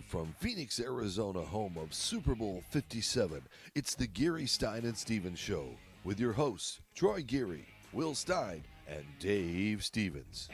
you 0.00 0.04
from 0.08 0.34
Phoenix, 0.38 0.80
Arizona, 0.80 1.40
home 1.40 1.76
of 1.76 1.92
Super 1.94 2.34
Bowl 2.34 2.62
57. 2.70 3.42
It's 3.74 3.94
the 3.94 4.06
Geary 4.06 4.46
Stein 4.46 4.84
and 4.84 4.96
Stevens 4.96 5.38
Show 5.38 5.66
with 6.04 6.18
your 6.20 6.32
hosts, 6.32 6.80
Troy 6.94 7.22
Geary, 7.22 7.66
Will 7.92 8.14
Stein, 8.14 8.62
and 8.88 9.04
Dave 9.18 9.84
Stevens. 9.84 10.48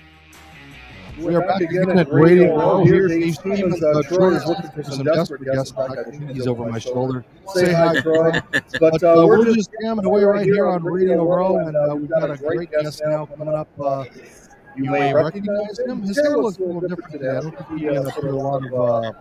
We 1.19 1.35
are 1.35 1.47
back 1.47 1.61
again 1.61 1.99
at 1.99 2.13
Radio 2.13 2.57
Row. 2.57 2.85
Here's 2.85 3.11
Dave 3.11 3.35
Stevens. 3.35 3.83
Uh, 3.83 4.03
Troy 4.03 4.35
is 4.35 4.45
looking 4.47 4.71
for 4.71 4.83
some 4.83 5.05
desperate 5.05 5.45
guests. 5.45 5.71
In 5.71 5.77
fact, 5.77 5.99
I 6.07 6.11
think 6.11 6.31
he's 6.31 6.47
over 6.47 6.67
my 6.67 6.79
shoulder. 6.79 7.25
Say 7.55 7.73
hi, 7.73 8.01
Troy. 8.01 8.33
But 8.81 9.03
uh, 9.03 9.27
we're 9.27 9.55
just 9.55 9.71
jamming 9.81 10.05
away 10.05 10.25
right 10.25 10.45
here 10.45 10.67
on 10.67 10.83
Radio 10.83 11.25
Row, 11.25 11.59
and 11.59 11.77
uh, 11.77 11.95
we've 11.95 12.11
got 12.11 12.31
a 12.31 12.37
great 12.37 12.71
guest 12.71 13.03
now 13.05 13.27
coming 13.27 13.49
up. 13.49 13.69
Uh, 13.81 14.05
you 14.77 14.91
may 14.91 15.15
recognize 15.15 15.79
him. 15.79 16.03
His 16.03 16.19
hair 16.19 16.37
looks 16.37 16.59
a 16.59 16.63
little 16.63 16.81
different 16.81 17.13
today. 17.13 17.31
I 17.31 17.41
don't 17.41 17.57
think 17.57 17.81
he 17.81 17.89
uh, 17.89 18.11
put 18.11 18.25
a 18.25 18.37
lot 18.37 18.65
of. 18.67 18.75
Uh, 18.75 19.13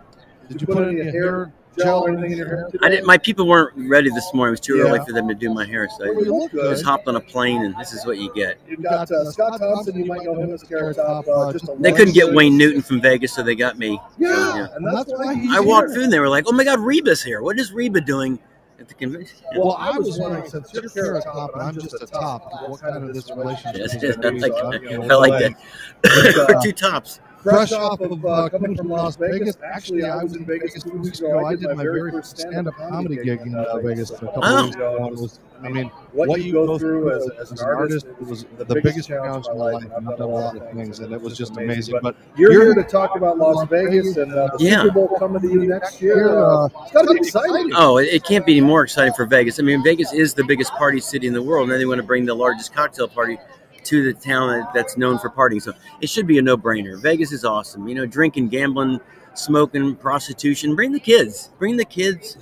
did 0.48 0.60
you 0.60 0.66
put 0.66 0.86
any 0.88 1.02
hair 1.10 1.52
gel 1.78 2.04
or 2.06 2.10
anything 2.10 2.32
in 2.32 2.38
your 2.38 2.46
hair? 2.48 2.68
I 2.82 2.88
didn't. 2.88 3.06
My 3.06 3.18
people 3.18 3.46
weren't 3.46 3.74
ready 3.76 4.08
this 4.10 4.32
morning. 4.32 4.50
It 4.50 4.52
was 4.52 4.60
too 4.60 4.76
Yeah. 4.76 4.84
early 4.84 5.00
for 5.04 5.12
them 5.12 5.28
to 5.28 5.34
do 5.34 5.52
my 5.52 5.66
hair, 5.66 5.88
so 5.98 6.12
Well, 6.14 6.48
I 6.52 6.70
just 6.70 6.84
hopped 6.84 7.06
on 7.08 7.16
a 7.16 7.20
plane, 7.20 7.62
and 7.64 7.74
this 7.78 7.92
is 7.92 8.06
what 8.06 8.18
you 8.18 8.32
get. 8.34 8.58
You've 8.68 8.82
got 8.82 9.10
uh, 9.10 9.24
Scott 9.30 9.58
Thompson. 9.60 9.96
You 9.98 10.06
might 10.06 10.22
know 10.22 10.34
him 10.34 10.52
as 10.52 10.62
Carrot 10.62 10.96
Top. 10.96 11.26
Uh, 11.28 11.52
just 11.52 11.68
a 11.68 11.74
They 11.78 11.92
couldn't 11.92 12.14
get 12.14 12.32
Wayne 12.32 12.56
Newton 12.56 12.80
from 12.82 13.00
Vegas, 13.00 13.32
so 13.34 13.42
they 13.42 13.54
got 13.54 13.78
me. 13.78 14.00
Yeah, 14.18 14.28
Yeah. 14.56 14.66
and 14.74 14.86
that's 14.86 15.12
why 15.12 15.34
he's 15.34 15.54
I 15.54 15.60
walked 15.60 15.88
here. 15.88 15.94
through, 15.94 16.04
and 16.04 16.12
they 16.12 16.20
were 16.20 16.28
like, 16.30 16.44
"Oh 16.48 16.52
my 16.52 16.64
God, 16.64 16.80
Reba's 16.80 17.22
here! 17.22 17.42
What 17.42 17.58
is 17.58 17.72
Reba 17.72 18.00
doing 18.00 18.38
at 18.80 18.88
the 18.88 18.94
convention?" 18.94 19.36
Well, 19.56 19.76
I 19.78 19.98
was 19.98 20.18
wondering, 20.18 20.48
since 20.48 20.72
you're 20.72 20.88
Carrot 20.88 21.24
Top 21.24 21.52
and 21.54 21.62
I'm 21.62 21.74
just 21.74 21.92
a 22.02 22.06
top, 22.06 22.50
what 22.70 22.80
kind 22.80 23.04
of 23.04 23.12
this 23.14 23.30
relationship 23.30 23.80
Yes, 23.92 24.02
is 24.02 24.16
I 24.16 24.28
like, 24.30 24.52
so, 24.52 24.72
you 24.72 24.98
know, 24.98 25.22
I 25.22 25.28
like 25.28 25.42
that. 25.42 25.52
But, 26.02 26.12
We're 26.48 26.56
uh, 26.56 26.62
two 26.62 26.72
tops. 26.72 27.20
Fresh 27.50 27.72
off 27.72 28.00
of 28.00 28.24
uh, 28.24 28.48
coming 28.48 28.76
from 28.76 28.88
Las 28.88 29.16
Vegas. 29.16 29.56
Actually, 29.64 30.04
I 30.04 30.22
was 30.22 30.34
in 30.36 30.44
Vegas 30.44 30.82
two 30.82 30.90
weeks 30.98 31.20
ago. 31.20 31.44
I 31.44 31.54
did 31.56 31.68
my 31.76 31.82
very 31.82 32.10
first 32.10 32.38
stand-up 32.38 32.74
comedy 32.76 33.16
gig 33.16 33.40
in 33.40 33.54
uh, 33.54 33.78
Vegas 33.78 34.10
a 34.10 34.14
couple 34.18 34.42
Oh. 34.44 34.58
of 34.58 34.64
weeks 34.66 34.76
ago. 34.76 35.08
Was, 35.12 35.40
I 35.62 35.68
mean, 35.70 35.88
what 36.12 36.42
you 36.42 36.52
go 36.52 36.78
through 36.78 37.16
as, 37.16 37.30
as 37.40 37.60
an 37.60 37.66
artist 37.66 38.06
it 38.06 38.26
was 38.26 38.44
the 38.58 38.74
biggest 38.82 39.08
challenge 39.08 39.46
of 39.46 39.56
my 39.56 39.72
life. 39.72 39.84
And 39.84 40.08
I've 40.08 40.18
done 40.18 40.28
a 40.28 40.32
lot 40.32 40.56
of 40.56 40.70
things, 40.72 40.98
and 41.00 41.12
it 41.12 41.20
was 41.20 41.36
just 41.36 41.56
amazing. 41.56 41.98
But 42.02 42.14
you're 42.36 42.52
here 42.52 42.74
to 42.74 42.82
talk 42.82 43.16
about 43.16 43.38
Las 43.38 43.66
Vegas 43.68 44.16
and 44.16 44.32
uh, 44.32 44.48
the 44.58 44.64
Yeah. 44.64 44.82
Super 44.82 44.94
Bowl 44.94 45.08
coming 45.18 45.40
to 45.40 45.48
you 45.48 45.66
next 45.66 46.00
year. 46.02 46.38
Uh, 46.38 46.66
it's 46.82 46.92
got 46.92 47.02
to 47.06 47.12
be 47.14 47.18
exciting. 47.18 47.70
Oh, 47.74 47.98
it, 47.98 48.08
it 48.12 48.24
can't 48.24 48.44
be 48.44 48.58
any 48.58 48.66
more 48.66 48.82
exciting 48.82 49.14
for 49.14 49.24
Vegas. 49.26 49.58
I 49.58 49.62
mean, 49.62 49.82
Vegas 49.82 50.12
is 50.12 50.34
the 50.34 50.44
biggest 50.44 50.72
party 50.72 51.00
city 51.00 51.26
in 51.26 51.32
the 51.32 51.42
world, 51.42 51.64
and 51.64 51.72
then 51.72 51.78
they 51.78 51.86
want 51.86 51.98
to 52.00 52.06
bring 52.06 52.26
the 52.26 52.34
largest 52.34 52.74
cocktail 52.74 53.08
party 53.08 53.38
to 53.86 54.04
the 54.04 54.12
town 54.12 54.66
that's 54.74 54.96
known 54.96 55.18
for 55.18 55.30
partying. 55.30 55.62
So 55.62 55.72
it 56.00 56.08
should 56.08 56.26
be 56.26 56.38
a 56.38 56.42
no-brainer. 56.42 57.00
Vegas 57.00 57.32
is 57.32 57.44
awesome. 57.44 57.88
You 57.88 57.94
know, 57.94 58.06
drinking, 58.06 58.48
gambling, 58.48 59.00
smoking, 59.34 59.96
prostitution. 59.96 60.74
Bring 60.74 60.92
the 60.92 61.00
kids. 61.00 61.50
Bring 61.58 61.76
the 61.76 61.84
kids. 61.84 62.38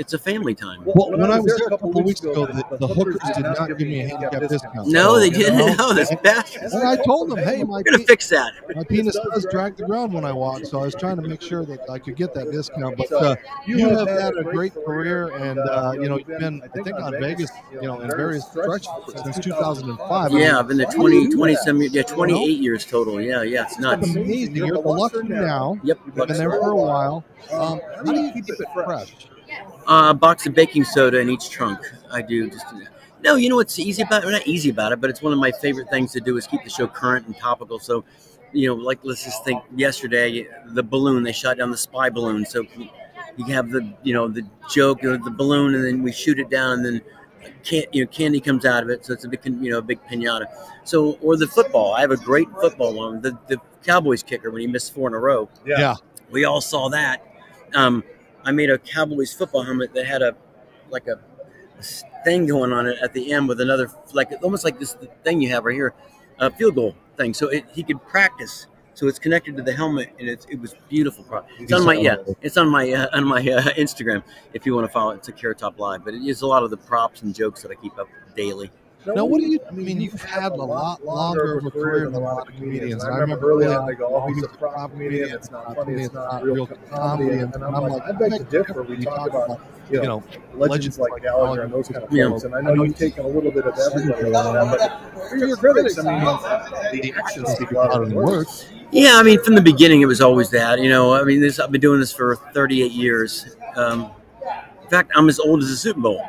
It's 0.00 0.14
a 0.14 0.18
family 0.18 0.54
time. 0.54 0.80
Well, 0.86 1.10
when, 1.10 1.30
I 1.30 1.38
was 1.38 1.54
there 1.58 1.66
a 1.66 1.70
couple 1.70 1.98
of 1.98 2.06
weeks 2.06 2.22
ago, 2.22 2.46
the, 2.46 2.64
the 2.78 2.88
hookers 2.88 3.18
did 3.34 3.42
not 3.42 3.68
give 3.68 3.80
me 3.86 4.00
a 4.00 4.08
handicap 4.08 4.48
discount. 4.48 4.88
No, 4.88 5.20
they 5.20 5.28
didn't. 5.28 5.58
know? 5.58 5.74
No, 5.74 5.92
this 5.92 6.10
bastards. 6.22 6.72
And 6.72 6.88
I 6.88 6.96
told 6.96 7.28
them, 7.30 7.36
hey, 7.36 7.62
my, 7.64 7.76
We're 7.76 7.82
gonna 7.82 7.98
pe- 7.98 8.04
fix 8.06 8.30
that. 8.30 8.54
my 8.74 8.82
penis 8.84 9.18
does 9.34 9.46
drag 9.50 9.76
the 9.76 9.84
ground 9.84 10.14
when 10.14 10.24
I 10.24 10.32
walk, 10.32 10.64
so 10.64 10.80
I 10.80 10.84
was 10.84 10.94
trying 10.94 11.16
to 11.16 11.22
make 11.22 11.42
sure 11.42 11.66
that 11.66 11.80
I 11.90 11.98
could 11.98 12.16
get 12.16 12.32
that 12.32 12.50
discount. 12.50 12.96
But 12.96 13.12
uh, 13.12 13.36
you 13.66 13.90
have 13.90 14.08
had 14.08 14.34
a 14.38 14.42
great 14.44 14.74
career, 14.74 15.28
and 15.36 15.58
uh, 15.58 15.92
you 15.94 16.08
know 16.08 16.16
you've 16.16 16.26
been, 16.28 16.62
I 16.62 16.68
think, 16.82 16.96
on 16.98 17.12
Vegas, 17.20 17.50
you 17.70 17.82
know, 17.82 18.00
in 18.00 18.08
various 18.08 18.46
stretches 18.48 18.88
since 19.22 19.38
2005. 19.38 20.32
Yeah, 20.32 20.58
I've 20.58 20.66
been 20.68 20.78
there 20.78 20.86
How 20.86 20.94
20, 20.94 21.28
do 21.28 21.36
20 21.36 21.54
some 21.56 21.80
years. 21.82 21.92
Yeah, 21.92 22.02
28 22.04 22.58
years 22.58 22.86
total. 22.86 23.20
Yeah, 23.20 23.42
yeah, 23.42 23.64
it's 23.64 23.72
It's 23.72 23.80
nuts. 23.80 24.08
amazing. 24.16 24.56
You're 24.56 24.78
at 24.78 24.82
the 24.82 24.88
Luxor 24.88 25.22
now. 25.24 25.78
Yep. 25.82 25.98
You've 26.06 26.14
been 26.14 26.28
there 26.28 26.50
for 26.50 26.70
a 26.70 26.76
while. 26.76 27.22
Um, 27.52 27.80
how 27.96 28.02
do 28.02 28.20
you 28.20 28.32
keep 28.32 28.48
it 28.48 28.58
fresh? 28.72 29.14
Uh, 29.86 30.10
a 30.10 30.14
box 30.14 30.46
of 30.46 30.54
baking 30.54 30.84
soda 30.84 31.18
in 31.18 31.30
each 31.30 31.50
trunk. 31.50 31.80
I 32.10 32.22
do 32.22 32.48
just. 32.48 32.66
No, 33.22 33.34
you 33.34 33.48
know 33.48 33.56
what's 33.56 33.78
easy 33.78 34.02
about 34.02 34.24
it? 34.24 34.30
Not 34.30 34.46
easy 34.46 34.70
about 34.70 34.92
it, 34.92 35.00
but 35.00 35.10
it's 35.10 35.20
one 35.20 35.32
of 35.32 35.38
my 35.38 35.50
favorite 35.50 35.90
things 35.90 36.12
to 36.12 36.20
do 36.20 36.36
is 36.36 36.46
keep 36.46 36.64
the 36.64 36.70
show 36.70 36.86
current 36.86 37.26
and 37.26 37.36
topical. 37.36 37.78
So, 37.78 38.04
you 38.52 38.68
know, 38.68 38.74
like 38.74 38.98
let's 39.02 39.24
just 39.24 39.44
think 39.44 39.62
yesterday, 39.76 40.46
the 40.68 40.82
balloon 40.82 41.22
they 41.22 41.32
shot 41.32 41.58
down 41.58 41.70
the 41.70 41.76
spy 41.76 42.08
balloon. 42.08 42.46
So 42.46 42.64
you 43.36 43.44
have 43.46 43.70
the 43.70 43.92
you 44.02 44.14
know 44.14 44.28
the 44.28 44.46
joke, 44.70 45.02
you 45.02 45.10
know, 45.10 45.22
the 45.22 45.30
balloon, 45.30 45.74
and 45.74 45.84
then 45.84 46.02
we 46.02 46.12
shoot 46.12 46.38
it 46.38 46.50
down, 46.50 46.78
and 46.78 46.84
then 46.84 47.02
can 47.62 47.84
you 47.92 48.04
know 48.04 48.10
candy 48.10 48.40
comes 48.40 48.64
out 48.64 48.82
of 48.82 48.90
it, 48.90 49.04
so 49.04 49.12
it's 49.12 49.24
a 49.24 49.28
big 49.28 49.40
you 49.44 49.70
know 49.70 49.78
a 49.78 49.82
big 49.82 50.00
pinata. 50.06 50.46
So 50.84 51.18
or 51.20 51.36
the 51.36 51.46
football. 51.46 51.94
I 51.94 52.00
have 52.00 52.10
a 52.10 52.16
great 52.16 52.48
football 52.60 52.94
one. 52.94 53.20
The 53.20 53.38
the 53.48 53.60
Cowboys 53.84 54.22
kicker 54.22 54.50
when 54.50 54.60
he 54.60 54.66
missed 54.66 54.94
four 54.94 55.08
in 55.08 55.14
a 55.14 55.18
row. 55.18 55.48
Yeah. 55.64 55.96
We 56.30 56.44
all 56.44 56.60
saw 56.60 56.88
that. 56.90 57.26
Um, 57.74 58.04
I 58.44 58.52
made 58.52 58.70
a 58.70 58.78
Cowboys 58.78 59.32
football 59.32 59.62
helmet 59.62 59.94
that 59.94 60.06
had 60.06 60.22
a 60.22 60.36
like 60.90 61.06
a, 61.06 61.20
a 61.78 61.82
thing 62.24 62.46
going 62.46 62.72
on 62.72 62.86
it 62.86 62.98
at 63.02 63.12
the 63.12 63.32
end 63.32 63.48
with 63.48 63.60
another 63.60 63.90
like 64.12 64.30
almost 64.42 64.64
like 64.64 64.78
this 64.78 64.96
thing 65.24 65.40
you 65.40 65.48
have 65.50 65.64
right 65.64 65.74
here, 65.74 65.94
a 66.38 66.50
field 66.50 66.74
goal 66.74 66.96
thing. 67.16 67.34
So 67.34 67.48
it, 67.48 67.64
he 67.72 67.82
could 67.82 68.04
practice. 68.06 68.66
So 68.94 69.06
it's 69.06 69.18
connected 69.18 69.56
to 69.56 69.62
the 69.62 69.72
helmet, 69.72 70.10
and 70.18 70.28
it's, 70.28 70.44
it 70.50 70.60
was 70.60 70.74
beautiful. 70.90 71.24
It's 71.58 71.72
on 71.72 71.86
my 71.86 71.94
yeah, 71.94 72.16
it's 72.42 72.56
on 72.58 72.68
my 72.68 72.92
uh, 72.92 73.06
on 73.16 73.24
my 73.24 73.40
uh, 73.40 73.62
Instagram 73.74 74.22
if 74.52 74.66
you 74.66 74.74
want 74.74 74.86
to 74.86 74.92
follow 74.92 75.12
it. 75.12 75.18
It's 75.18 75.28
a 75.28 75.32
Carrot 75.32 75.58
Top 75.58 75.78
Live, 75.78 76.04
but 76.04 76.12
it 76.12 76.22
is 76.22 76.42
a 76.42 76.46
lot 76.46 76.64
of 76.64 76.70
the 76.70 76.76
props 76.76 77.22
and 77.22 77.34
jokes 77.34 77.62
that 77.62 77.70
I 77.70 77.76
keep 77.76 77.96
up 77.98 78.08
daily. 78.36 78.70
Now, 79.06 79.24
what 79.24 79.40
do 79.40 79.46
you? 79.46 79.58
I 79.66 79.70
mean, 79.72 80.00
you've 80.00 80.20
had 80.20 80.52
a 80.52 80.54
lot 80.54 81.04
longer 81.04 81.58
of 81.58 81.64
a 81.64 81.70
career 81.70 82.04
than 82.04 82.14
a 82.14 82.18
lot 82.20 82.46
of 82.46 82.54
comedians. 82.54 83.02
And 83.02 83.12
I 83.14 83.18
remember 83.18 83.50
early 83.50 83.66
on, 83.66 83.86
they 83.86 83.94
go, 83.94 84.06
"Oh, 84.14 84.32
he's 84.32 84.44
a 84.44 84.48
prop 84.48 84.90
comedian. 84.90 85.30
It's 85.32 85.50
not 85.50 85.74
funny. 85.74 86.02
It's 86.02 86.12
not 86.12 86.42
real 86.42 86.66
comedy." 86.66 87.38
And, 87.38 87.54
and 87.54 87.64
I'm 87.64 87.72
like, 87.72 88.02
I 88.02 88.12
beg 88.12 88.32
to 88.32 88.44
differ. 88.44 88.82
We 88.82 89.02
talk 89.02 89.30
about, 89.30 89.58
you 89.90 90.02
know, 90.02 90.22
legends 90.54 90.98
like 90.98 91.22
Gallagher 91.22 91.62
and 91.62 91.72
those 91.72 91.88
kind 91.88 92.04
of 92.04 92.12
Yeah. 92.12 92.28
folks. 92.28 92.44
And 92.44 92.54
I 92.54 92.60
know 92.60 92.82
you've 92.82 92.96
taken 92.96 93.24
a 93.24 93.28
little 93.28 93.50
bit 93.50 93.64
of 93.64 93.78
everybody 93.78 94.34
on 94.34 94.54
that, 94.54 95.00
but 95.10 95.28
for 95.30 95.36
your 95.36 95.56
critics, 95.56 95.98
I 95.98 96.02
mean, 96.02 97.00
the 97.00 97.14
actions 97.16 97.52
speak 97.52 97.72
louder 97.72 98.04
than 98.04 98.14
words. 98.14 98.66
Yeah, 98.92 99.12
I 99.14 99.22
mean, 99.22 99.42
from 99.42 99.54
the 99.54 99.62
beginning, 99.62 100.02
it 100.02 100.06
was 100.06 100.20
always 100.20 100.50
that. 100.50 100.78
You 100.80 100.90
know, 100.90 101.14
I 101.14 101.22
mean, 101.24 101.40
this 101.40 101.58
I've 101.58 101.72
been 101.72 101.80
doing 101.80 102.00
this 102.00 102.12
for 102.12 102.36
38 102.52 102.92
years. 102.92 103.56
Um, 103.76 104.10
in 104.82 104.88
fact, 104.90 105.10
I'm 105.14 105.28
as 105.28 105.38
old 105.40 105.62
as 105.62 105.70
the 105.70 105.76
Super 105.76 106.00
Bowl. 106.00 106.26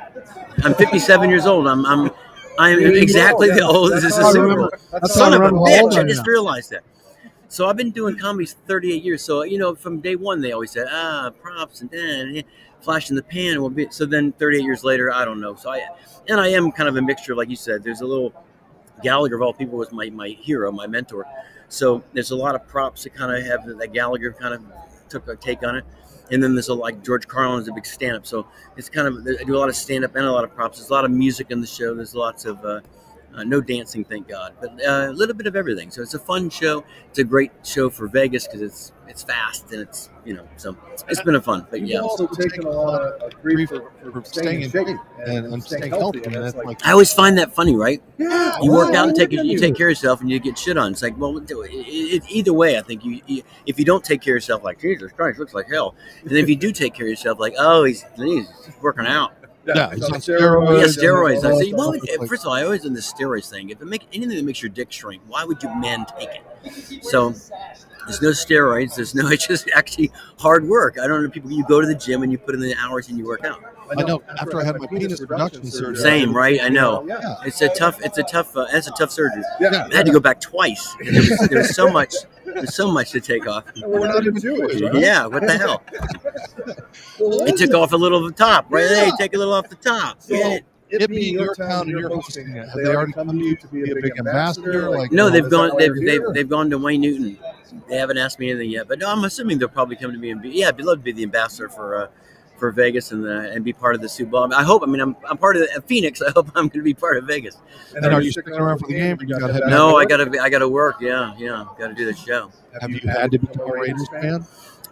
I'm 0.64 0.76
57 0.76 1.30
years 1.30 1.48
old. 1.48 1.68
I'm 1.68 1.86
I'm 1.88 2.11
I'm 2.62 2.80
exactly 2.80 3.50
the 3.50 3.66
old 3.66 3.94
as 3.94 4.04
the 4.04 4.10
That's 4.10 4.18
how 4.18 4.30
I 4.30 4.32
Super 4.32 4.48
remember. 4.48 4.80
Son 5.06 5.34
of 5.34 5.42
a 5.42 5.44
remember 5.46 5.72
how 5.72 5.82
old 5.82 5.94
bitch! 5.94 5.98
I 5.98 6.02
I 6.02 6.04
just 6.04 6.28
realized 6.28 6.70
that. 6.72 6.84
So 7.48 7.68
I've 7.68 7.76
been 7.76 7.92
doing 7.92 8.18
comedy 8.18 8.46
38 8.46 9.04
years. 9.04 9.24
So 9.24 9.44
you 9.44 9.58
know, 9.58 9.74
from 9.76 10.00
day 10.00 10.16
one, 10.16 10.42
they 10.42 10.52
always 10.52 10.72
said, 10.72 10.88
ah, 10.90 11.32
props 11.42 11.82
and 11.82 11.90
then 11.90 12.44
flash 12.82 13.10
in 13.10 13.16
the 13.16 13.24
pan. 13.24 13.62
Will 13.62 13.70
be 13.70 13.88
so. 13.90 14.06
Then 14.06 14.32
38 14.34 14.64
years 14.64 14.84
later, 14.84 15.12
I 15.12 15.26
don't 15.26 15.42
know. 15.42 15.56
So 15.56 15.72
I 15.72 15.88
and 16.30 16.40
I 16.40 16.50
am 16.50 16.72
kind 16.72 16.88
of 16.88 16.96
a 16.98 17.02
mixture, 17.02 17.36
like 17.36 17.50
you 17.50 17.56
said. 17.56 17.84
There's 17.84 18.02
a 18.02 18.06
little 18.06 18.34
Gallagher 19.02 19.36
of 19.36 19.42
all 19.42 19.54
people 19.54 19.78
was 19.78 19.92
my 19.92 20.10
my 20.10 20.30
hero, 20.30 20.72
my 20.72 20.88
mentor. 20.88 21.26
So 21.72 22.04
there's 22.12 22.32
a 22.32 22.36
lot 22.36 22.54
of 22.56 22.68
props 22.68 23.04
that 23.04 23.14
kind 23.14 23.36
of 23.36 23.46
have 23.46 23.66
that 23.66 23.94
Gallagher 23.94 24.34
kind 24.34 24.54
of 24.54 24.62
took 25.08 25.28
a 25.30 25.38
take 25.38 25.64
on 25.64 25.78
it. 25.78 25.86
And 26.30 26.44
then 26.44 26.54
there's 26.54 26.68
a 26.68 26.74
like 26.74 27.04
George 27.04 27.28
Carlin 27.28 27.62
is 27.62 27.68
a 27.68 27.74
big 27.74 27.86
stand 27.86 28.18
up. 28.18 28.28
So 28.28 28.46
it's 28.76 28.90
kind 28.90 29.08
of 29.08 29.26
I 29.40 29.44
do 29.44 29.56
a 29.56 29.60
lot 29.60 29.70
of 29.70 29.76
stand 29.76 30.04
up 30.04 30.16
and 30.16 30.26
a 30.26 30.32
lot 30.32 30.44
of 30.44 30.54
props. 30.54 30.80
There's 30.80 30.90
a 30.90 30.94
lot 30.94 31.06
of 31.06 31.12
music 31.12 31.48
in 31.50 31.62
the 31.62 31.68
show. 31.68 31.96
There's 31.96 32.14
lots 32.14 32.46
of 32.46 32.64
uh, 32.66 32.82
uh, 33.36 33.44
no 33.44 33.62
dancing, 33.62 34.04
thank 34.04 34.28
God, 34.28 34.54
but 34.60 34.72
uh, 34.86 35.08
a 35.10 35.14
little 35.14 35.36
bit 35.36 35.48
of 35.48 35.56
everything. 35.56 35.92
So 35.92 36.02
it's 36.02 36.14
a 36.14 36.20
fun 36.20 36.50
show. 36.50 36.84
It's 37.10 37.20
a 37.20 37.24
great 37.24 37.52
show 37.64 37.90
for 37.90 38.08
Vegas 38.08 38.48
because 38.48 38.62
it's 38.62 38.92
it's 39.08 39.24
fast 39.24 39.70
and 39.74 39.82
it's 39.82 40.10
you 40.24 40.34
know 40.34 40.48
so 40.56 40.76
it's 41.10 41.22
been 41.22 41.36
a 41.36 41.42
fun. 41.42 41.68
But 41.70 41.82
You've 41.82 41.90
yeah, 41.90 42.00
also 42.00 42.28
taken 42.28 42.66
a 42.66 42.70
lot 42.70 43.02
of 43.02 43.42
grief 43.42 43.70
for, 43.70 43.92
for 44.12 44.24
staying 44.24 44.62
in 44.62 44.72
shape 44.72 44.88
and, 45.26 45.54
and 45.54 45.64
staying 45.64 45.92
healthy. 45.92 46.24
And 46.24 46.36
that's 46.36 46.56
like, 46.56 46.86
I 46.86 46.92
always 46.92 47.14
find 47.14 47.38
that 47.38 47.54
funny, 47.54 47.76
right? 47.76 48.02
yeah, 48.18 48.58
You 48.62 48.72
work 48.72 48.94
out 48.96 49.08
and 49.08 49.16
take 49.16 49.32
you 49.32 49.58
take 49.58 49.76
care 49.76 49.88
of 49.88 49.92
yourself, 49.92 50.22
and 50.22 50.30
you 50.30 50.40
get 50.40 50.58
shit 50.58 50.78
on. 50.78 50.92
It's 50.92 51.02
like, 51.02 51.18
well, 51.18 51.38
it, 51.38 51.52
it, 51.52 52.24
either 52.30 52.54
way, 52.54 52.78
I 52.78 52.82
think 52.82 53.04
you, 53.04 53.22
you 53.28 53.44
if 53.66 53.80
you 53.80 53.86
don't 53.86 54.04
take 54.04 54.22
care 54.22 54.36
of 54.36 54.38
yourself, 54.38 54.64
like 54.64 54.80
Jesus 54.80 55.12
Christ, 55.12 55.40
looks 55.40 55.54
like 55.54 55.70
hell. 55.70 55.96
And 56.24 56.32
if 56.34 56.50
you 56.50 56.56
do 56.56 56.72
take 56.72 56.94
care 56.94 57.06
of 57.06 57.12
yourself, 57.12 57.40
like, 57.40 57.56
oh, 57.58 57.84
he's 57.84 58.06
he's 58.16 58.48
working 58.82 59.06
out. 59.06 59.34
Yeah, 59.66 59.94
he's 59.94 60.04
on 60.04 60.14
Yeah, 60.14 60.18
steroids. 60.18 60.88
steroids. 60.88 61.46
I 61.46 61.50
and 61.50 61.58
say, 61.60 61.72
all 61.72 61.78
well, 61.78 61.92
that 61.92 62.26
first 62.28 62.44
of 62.44 62.48
all, 62.48 62.54
I 62.54 62.64
always 62.64 62.86
in 62.86 62.94
the 62.94 63.00
steroids 63.00 63.50
thing. 63.50 63.70
If 63.70 63.82
it 63.82 63.86
make 63.86 64.08
anything 64.14 64.36
that 64.36 64.46
makes 64.46 64.62
your 64.62 64.70
dick 64.70 64.92
shrink, 64.92 65.22
why 65.28 65.44
would 65.44 65.62
you 65.62 65.74
men 65.76 66.06
take 66.18 66.30
it? 66.30 67.04
So 67.04 67.34
there's 68.06 68.22
no 68.22 68.30
steroids. 68.30 68.96
There's 68.96 69.16
no. 69.16 69.28
It's 69.32 69.48
just 69.48 69.70
actually 69.74 70.12
hard 70.38 70.68
work. 70.68 70.98
I 71.02 71.08
don't 71.08 71.24
know 71.24 71.30
people. 71.30 71.52
You 71.52 71.66
go 71.66 71.80
to 71.82 71.88
the 71.88 71.96
gym 71.96 72.22
and 72.24 72.32
you 72.32 72.38
put 72.38 72.54
in 72.54 72.62
the 72.62 72.76
hours 72.76 73.08
and 73.08 73.18
you 73.18 73.26
work 73.26 73.46
out. 73.46 73.64
I 73.98 74.04
know. 74.04 74.22
After 74.40 74.60
I 74.60 74.64
had 74.64 74.78
my 74.80 74.88
penis 74.88 75.20
reduction 75.20 75.66
surgery, 75.66 75.96
Same, 75.96 76.36
right? 76.36 76.62
I 76.62 76.70
know. 76.70 77.06
Yeah. 77.08 77.36
It's 77.46 77.62
a 77.62 77.70
tough. 77.70 78.02
It's 78.04 78.18
a 78.18 78.24
tough. 78.24 78.56
Uh, 78.56 78.68
it's 78.72 78.88
a 78.88 78.92
tough 78.92 79.12
surgery. 79.12 79.44
Yeah. 79.60 79.88
I 79.92 79.96
had 79.96 80.06
to 80.06 80.12
go 80.12 80.20
back 80.20 80.40
twice. 80.40 80.96
There 81.02 81.14
was, 81.14 81.48
there 81.50 81.60
was 81.60 81.76
so 81.76 81.90
much. 81.92 82.14
There's 82.46 82.76
so 82.76 82.92
much 82.92 83.12
to 83.12 83.22
take 83.22 83.48
off. 83.48 83.66
We're 83.78 84.08
not 84.08 84.26
even 84.26 84.40
Jewish, 84.40 84.82
right? 84.82 84.96
Yeah. 84.96 85.26
What 85.26 85.46
the 85.48 85.58
hell? 85.58 85.84
It 87.24 87.58
took 87.58 87.74
off 87.76 87.94
a 87.94 87.98
little 87.98 88.26
of 88.26 88.36
the 88.36 88.44
top, 88.44 88.66
right? 88.70 88.88
Hey, 88.88 89.12
take 89.18 89.36
a 89.36 89.38
little 89.38 89.54
off 89.54 89.70
the 89.70 89.76
top. 89.76 90.22
So, 90.24 90.36
Get 90.92 91.02
it. 91.02 91.04
it 91.06 91.10
being 91.10 91.34
your 91.36 91.56
town 91.56 91.84
and 91.84 91.92
you're 91.92 92.10
hosting 92.10 92.50
it, 92.50 92.68
have 92.68 92.76
they 92.76 92.94
already 92.94 93.14
come 93.14 93.30
to 93.30 93.46
you 93.46 93.56
to 93.56 93.68
be 93.68 93.90
a 93.90 93.96
big 93.96 94.12
ambassador? 94.20 94.90
Like, 94.90 95.12
No, 95.12 95.30
they've 95.30 95.50
gone. 95.50 95.72
They've, 95.78 95.96
they've, 95.96 96.22
they've 96.34 96.50
gone 96.50 96.70
to 96.70 96.78
Wayne 96.78 97.02
Newton. 97.02 97.38
they 97.88 97.96
haven't 97.96 98.18
asked 98.18 98.40
me 98.40 98.52
anything 98.52 98.72
yet, 98.72 98.88
but 98.88 99.00
no, 99.00 99.10
I'm 99.10 99.24
assuming 99.24 99.58
they'll 99.58 99.70
probably 99.70 99.96
come 99.96 100.12
to 100.12 100.18
me 100.18 100.32
and 100.32 100.42
be 100.42 100.50
yeah, 100.50 100.68
I'd 100.68 100.82
love 100.82 100.98
to 100.98 101.04
be 101.04 101.14
the 101.14 101.24
ambassador 101.24 101.70
for 101.70 101.96
uh, 101.96 102.08
for 102.62 102.72
Vegas 102.72 103.12
and 103.12 103.24
the, 103.24 103.52
and 103.52 103.66
be 103.66 103.74
part 103.74 103.96
of 103.96 104.02
the 104.02 104.08
Super 104.08 104.32
Bowl. 104.32 104.44
I, 104.44 104.48
mean, 104.48 104.54
I 104.54 104.64
hope. 104.64 104.84
I 104.84 104.86
mean, 104.86 105.02
I'm, 105.02 105.16
I'm 105.28 105.38
part 105.38 105.56
of 105.56 105.64
the, 105.64 105.82
Phoenix. 105.82 106.22
I 106.22 106.30
hope 106.30 106.50
I'm 106.56 106.68
going 106.68 106.82
to 106.82 106.84
be 106.84 106.94
part 106.94 107.18
of 107.18 107.26
Vegas. 107.26 107.58
And 107.96 108.06
are 108.06 108.22
you 108.22 108.32
sticking 108.32 108.54
around 108.54 108.78
for 108.78 108.88
the 108.88 108.94
game? 108.94 109.18
or 109.20 109.24
You 109.24 109.40
got 109.40 109.48
to 109.48 109.54
head 109.54 109.64
No, 109.68 109.98
I 109.98 110.06
got 110.06 110.18
to 110.18 110.40
I 110.40 110.50
got 110.50 110.60
to 110.60 110.70
work. 110.70 110.98
Yeah, 111.02 111.34
yeah, 111.38 111.66
got 111.80 111.88
to 111.88 111.94
do 111.94 112.06
the 112.06 112.16
show. 112.16 112.52
Have 112.80 112.92
you 112.92 113.02
had 113.10 113.32
to 113.32 113.40
become 113.40 113.70
a 113.70 113.74
Raiders 113.74 114.08
fan? 114.10 114.46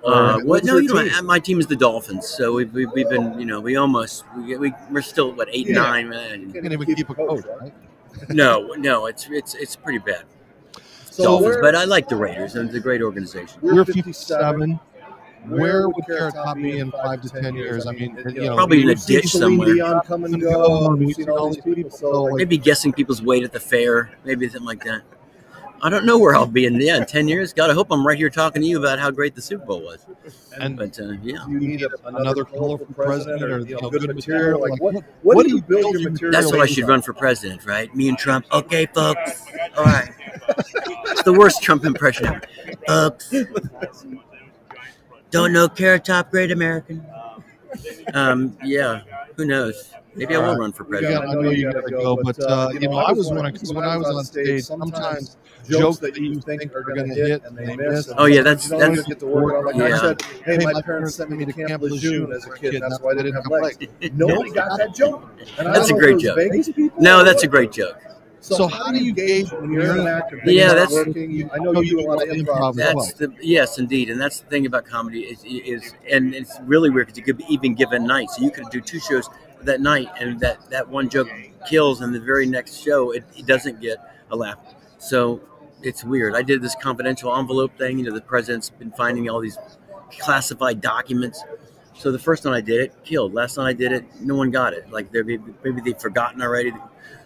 Uh, 0.04 0.40
what, 0.42 0.63
no, 0.63 0.78
you 0.78 0.88
know, 0.94 1.04
team? 1.04 1.13
uh, 1.13 1.22
my 1.24 1.40
team 1.40 1.60
is 1.60 1.68
the 1.68 1.75
Dolphins, 1.75 2.25
so 2.28 2.54
we've, 2.54 2.74
we've, 2.74 2.90
we've 2.94 3.10
been, 3.10 3.38
you 3.40 3.46
know, 3.46 3.60
we 3.60 3.75
almost 3.75 4.24
we, 4.38 4.56
we 4.57 4.74
we're 4.90 5.01
still 5.01 5.34
what 5.34 5.50
eight 5.51 5.68
Yeah. 5.68 5.75
nine. 5.75 6.13
uh, 6.13 6.36
You 6.40 6.54
can't 6.54 6.72
even 6.72 6.96
keep 6.96 7.10
a 7.10 7.16
coach, 7.16 7.44
right? 7.60 7.74
No, 8.30 8.74
no, 8.78 9.07
it's 9.07 9.28
it's 9.30 9.56
it's 9.56 9.75
pretty 9.75 10.00
bad. 10.00 10.24
So 11.12 11.24
Dolphins, 11.24 11.57
but 11.62 11.75
I 11.75 11.84
like 11.84 12.07
the 12.07 12.16
Raiders, 12.16 12.56
and 12.56 12.69
it's 12.69 12.78
a 12.78 12.80
great 12.80 13.01
organization. 13.01 13.60
We're 13.62 13.84
57. 13.84 14.80
Where 15.46 15.88
would 15.88 16.06
Carrot 16.06 16.34
Top 16.34 16.57
be 16.57 16.80
in 16.80 16.92
five 16.92 17.22
to 17.22 17.30
ten 17.30 17.56
years? 17.56 17.86
I 17.88 17.92
mean, 17.94 18.18
you 18.34 18.42
know, 18.48 18.56
Probably 18.56 18.81
in 18.81 18.88
a 18.90 18.92
We've 18.92 19.00
seen 19.02 19.16
ditch 19.22 19.31
somewhere. 19.31 19.74
Dion 19.74 20.02
come 20.06 20.25
and 20.25 20.40
go. 20.42 20.52
go, 20.52 20.90
We've 20.90 21.00
we've 21.07 21.16
seen 21.16 21.25
seen 21.25 21.30
all 21.34 21.50
these 21.50 21.63
people. 21.63 21.90
So 21.92 22.24
like, 22.24 22.36
Maybe 22.36 22.57
guessing 22.57 22.92
people's 22.94 23.22
weight 23.22 23.44
at 23.44 23.52
the 23.54 23.60
fair, 23.60 24.12
maybe 24.25 24.48
something 24.50 24.66
like 24.66 24.84
that. 24.84 25.02
I 25.81 25.90
don't 25.90 26.06
know 26.06 26.18
where 26.18 26.36
I'll 26.36 26.46
be 26.46 26.66
in 26.66 26.76
yeah 26.81 26.98
in 26.98 27.06
ten 27.06 27.28
years. 27.28 27.54
God, 27.54 27.70
I 27.70 27.74
hope 27.74 27.88
I'm 27.92 28.06
right 28.06 28.18
here 28.18 28.30
talking 28.30 28.62
to 28.62 28.68
you 28.68 28.80
about 28.80 29.00
how 29.00 29.12
great 29.12 29.36
the 29.36 29.42
Super 29.42 29.66
Bowl 29.66 29.81
was. 29.81 30.06
And 30.60 30.78
But 30.78 31.00
uh, 31.00 31.12
yeah, 31.22 31.44
do 31.46 31.54
you 31.54 31.60
need 31.60 31.84
a, 31.84 31.90
another 32.06 32.44
colorful 32.44 32.88
president 32.94 33.44
or 33.44 33.60
you 33.60 33.80
know, 33.81 33.90
good 33.90 34.14
material? 34.14 34.62
Like, 34.62 34.81
what, 34.81 35.04
what 35.22 35.46
do 35.46 35.56
you 35.56 35.62
build 35.62 36.00
your 36.00 36.12
material? 36.12 36.31
that's 36.31 36.52
what 36.52 36.62
I 36.62 36.66
should 36.66 36.88
run 36.88 37.02
for 37.02 37.14
president, 37.14 37.66
right? 37.66 37.94
Me 37.96 38.10
and 38.10 38.18
Trump. 38.18 38.46
Okay, 38.52 38.86
folks. 38.88 39.46
All 39.78 39.86
right. 39.86 40.12
It's 41.08 41.24
the 41.24 41.34
worst 41.34 41.62
Trump 41.62 41.86
impression 41.86 42.26
ever. 42.28 42.42
Folks. 42.88 43.34
Don't 45.31 45.54
know 45.54 45.70
Carrot 45.70 46.06
Top, 46.06 46.31
great 46.31 46.52
American. 46.52 47.06
Um, 48.14 48.58
yeah, 48.64 49.02
who 49.36 49.46
knows? 49.46 49.94
Maybe 50.19 50.36
I 50.36 50.39
will 50.39 50.56
run 50.57 50.71
for 50.71 50.83
president. 50.83 51.25
got, 51.25 51.30
I 51.38 51.42
know 51.42 51.50
you 51.50 51.71
got 51.71 51.86
to 51.86 51.92
go, 51.92 52.18
but 52.21 52.39
uh, 52.44 52.69
you 52.74 52.81
know, 52.81 52.98
I 52.98 53.12
was 53.12 53.27
wondering 53.30 53.54
because 53.54 53.74
when 53.74 53.83
I 53.86 53.98
was 53.98 54.07
on 54.07 54.24
stage, 54.25 54.63
sometimes 54.63 55.38
jokes 55.68 55.98
that 56.00 56.16
you 56.18 56.39
think 56.42 56.74
are 56.75 56.83
going 56.83 57.07
to 57.10 57.13
hit 57.16 57.44
and 57.44 57.57
they 57.57 57.75
miss. 57.75 58.12
Oh, 58.18 58.25
yeah, 58.25 58.42
that's- 58.42 58.66
you 58.69 58.77
that's- 58.77 58.89
always 58.89 59.06
get 59.06 59.19
to 59.19 59.27
work 59.27 59.68
on. 59.68 59.80
Like 59.80 59.94
I 59.94 59.98
said, 60.00 60.21
hey, 60.45 60.57
my 60.57 60.81
parents 60.81 61.16
sent 61.16 61.30
me 61.30 61.45
to 61.45 61.54
Camp 61.54 61.81
Lejeune 61.81 62.31
as 62.33 62.45
a 62.45 62.51
kid. 62.51 62.75
and 62.75 62.83
That's 62.83 63.00
why 63.00 63.12
I 63.12 63.16
didn't 63.16 63.33
have 63.33 63.48
legs. 63.48 63.77
Nobody 64.13 64.51
got 64.51 64.77
that 64.77 64.94
joke. 64.94 65.30
And 65.57 65.68
That's 65.68 65.89
a 65.89 65.94
great 65.94 66.24
if 66.24 66.38
it 66.38 66.57
was 66.57 66.68
joke. 66.68 67.00
No, 67.00 67.24
that's 67.24 67.44
a 67.44 67.48
great 67.48 67.71
joke. 67.71 67.98
So 68.42 68.68
how 68.68 68.89
do 68.92 69.04
you 69.04 69.12
gauge 69.12 69.51
when 69.51 69.71
you're 69.71 69.83
in 69.94 70.00
an 70.00 70.07
actor? 70.07 70.42
Yeah, 70.45 70.69
that's- 70.69 70.92
working. 70.94 71.30
You, 71.30 71.50
I 71.54 71.57
know 71.57 71.81
you 71.81 71.98
do 71.98 72.00
a 72.00 72.07
lot 72.07 72.24
of 72.24 72.30
improv. 72.30 72.69
as 72.71 72.77
well. 72.77 72.95
That's 72.95 73.13
the 73.13 73.33
yes, 73.42 73.77
indeed, 73.80 74.10
and 74.10 74.19
that's 74.19 74.39
the 74.39 74.48
thing 74.48 74.66
about 74.66 74.86
comedy 74.86 75.24
is, 75.24 75.44
is 75.44 75.94
and 76.10 76.33
it's 76.33 76.57
really 76.63 76.89
weird 76.89 77.07
because 77.07 77.18
you 77.18 77.24
could 77.25 77.38
be 77.38 77.44
even 77.50 77.75
give 77.75 77.92
a 77.92 78.00
night, 78.00 78.30
so 78.31 78.42
you 78.42 78.50
could 78.50 78.69
do 78.71 78.80
two 78.80 79.00
shows 79.00 79.30
that 79.64 79.82
night, 79.82 80.10
and 80.20 80.40
that 80.40 80.70
that 80.70 80.88
one 80.88 81.10
joke 81.10 81.30
kills, 81.68 82.02
and 82.02 82.14
the 82.14 82.20
very 82.20 82.46
next 82.46 82.82
show 82.82 83.12
it, 83.12 83.24
it 83.38 83.46
doesn't 83.46 83.82
get 83.82 83.98
a 84.32 84.36
laugh. 84.36 84.58
So 84.98 85.42
it's 85.82 86.04
weird. 86.04 86.36
I 86.36 86.42
did 86.42 86.62
this 86.62 86.76
confidential 86.76 87.36
envelope 87.36 87.78
thing. 87.78 88.00
You 88.00 88.06
know, 88.06 88.14
the 88.14 88.22
president's 88.22 88.70
been 88.70 88.92
finding 88.92 89.30
all 89.30 89.40
these 89.40 89.58
classified 90.20 90.82
documents. 90.82 91.44
So 91.94 92.12
the 92.12 92.20
first 92.20 92.44
time 92.44 92.54
I 92.54 92.62
did 92.62 92.82
it, 92.82 92.94
killed. 93.04 93.34
Last 93.34 93.56
time 93.56 93.66
I 93.66 93.74
did 93.74 93.92
it, 93.92 94.06
no 94.22 94.36
one 94.36 94.52
got 94.52 94.74
it. 94.74 94.90
Like 94.90 95.12
they 95.12 95.22
maybe 95.22 95.82
they've 95.84 96.00
forgotten 96.00 96.42
already. 96.42 96.74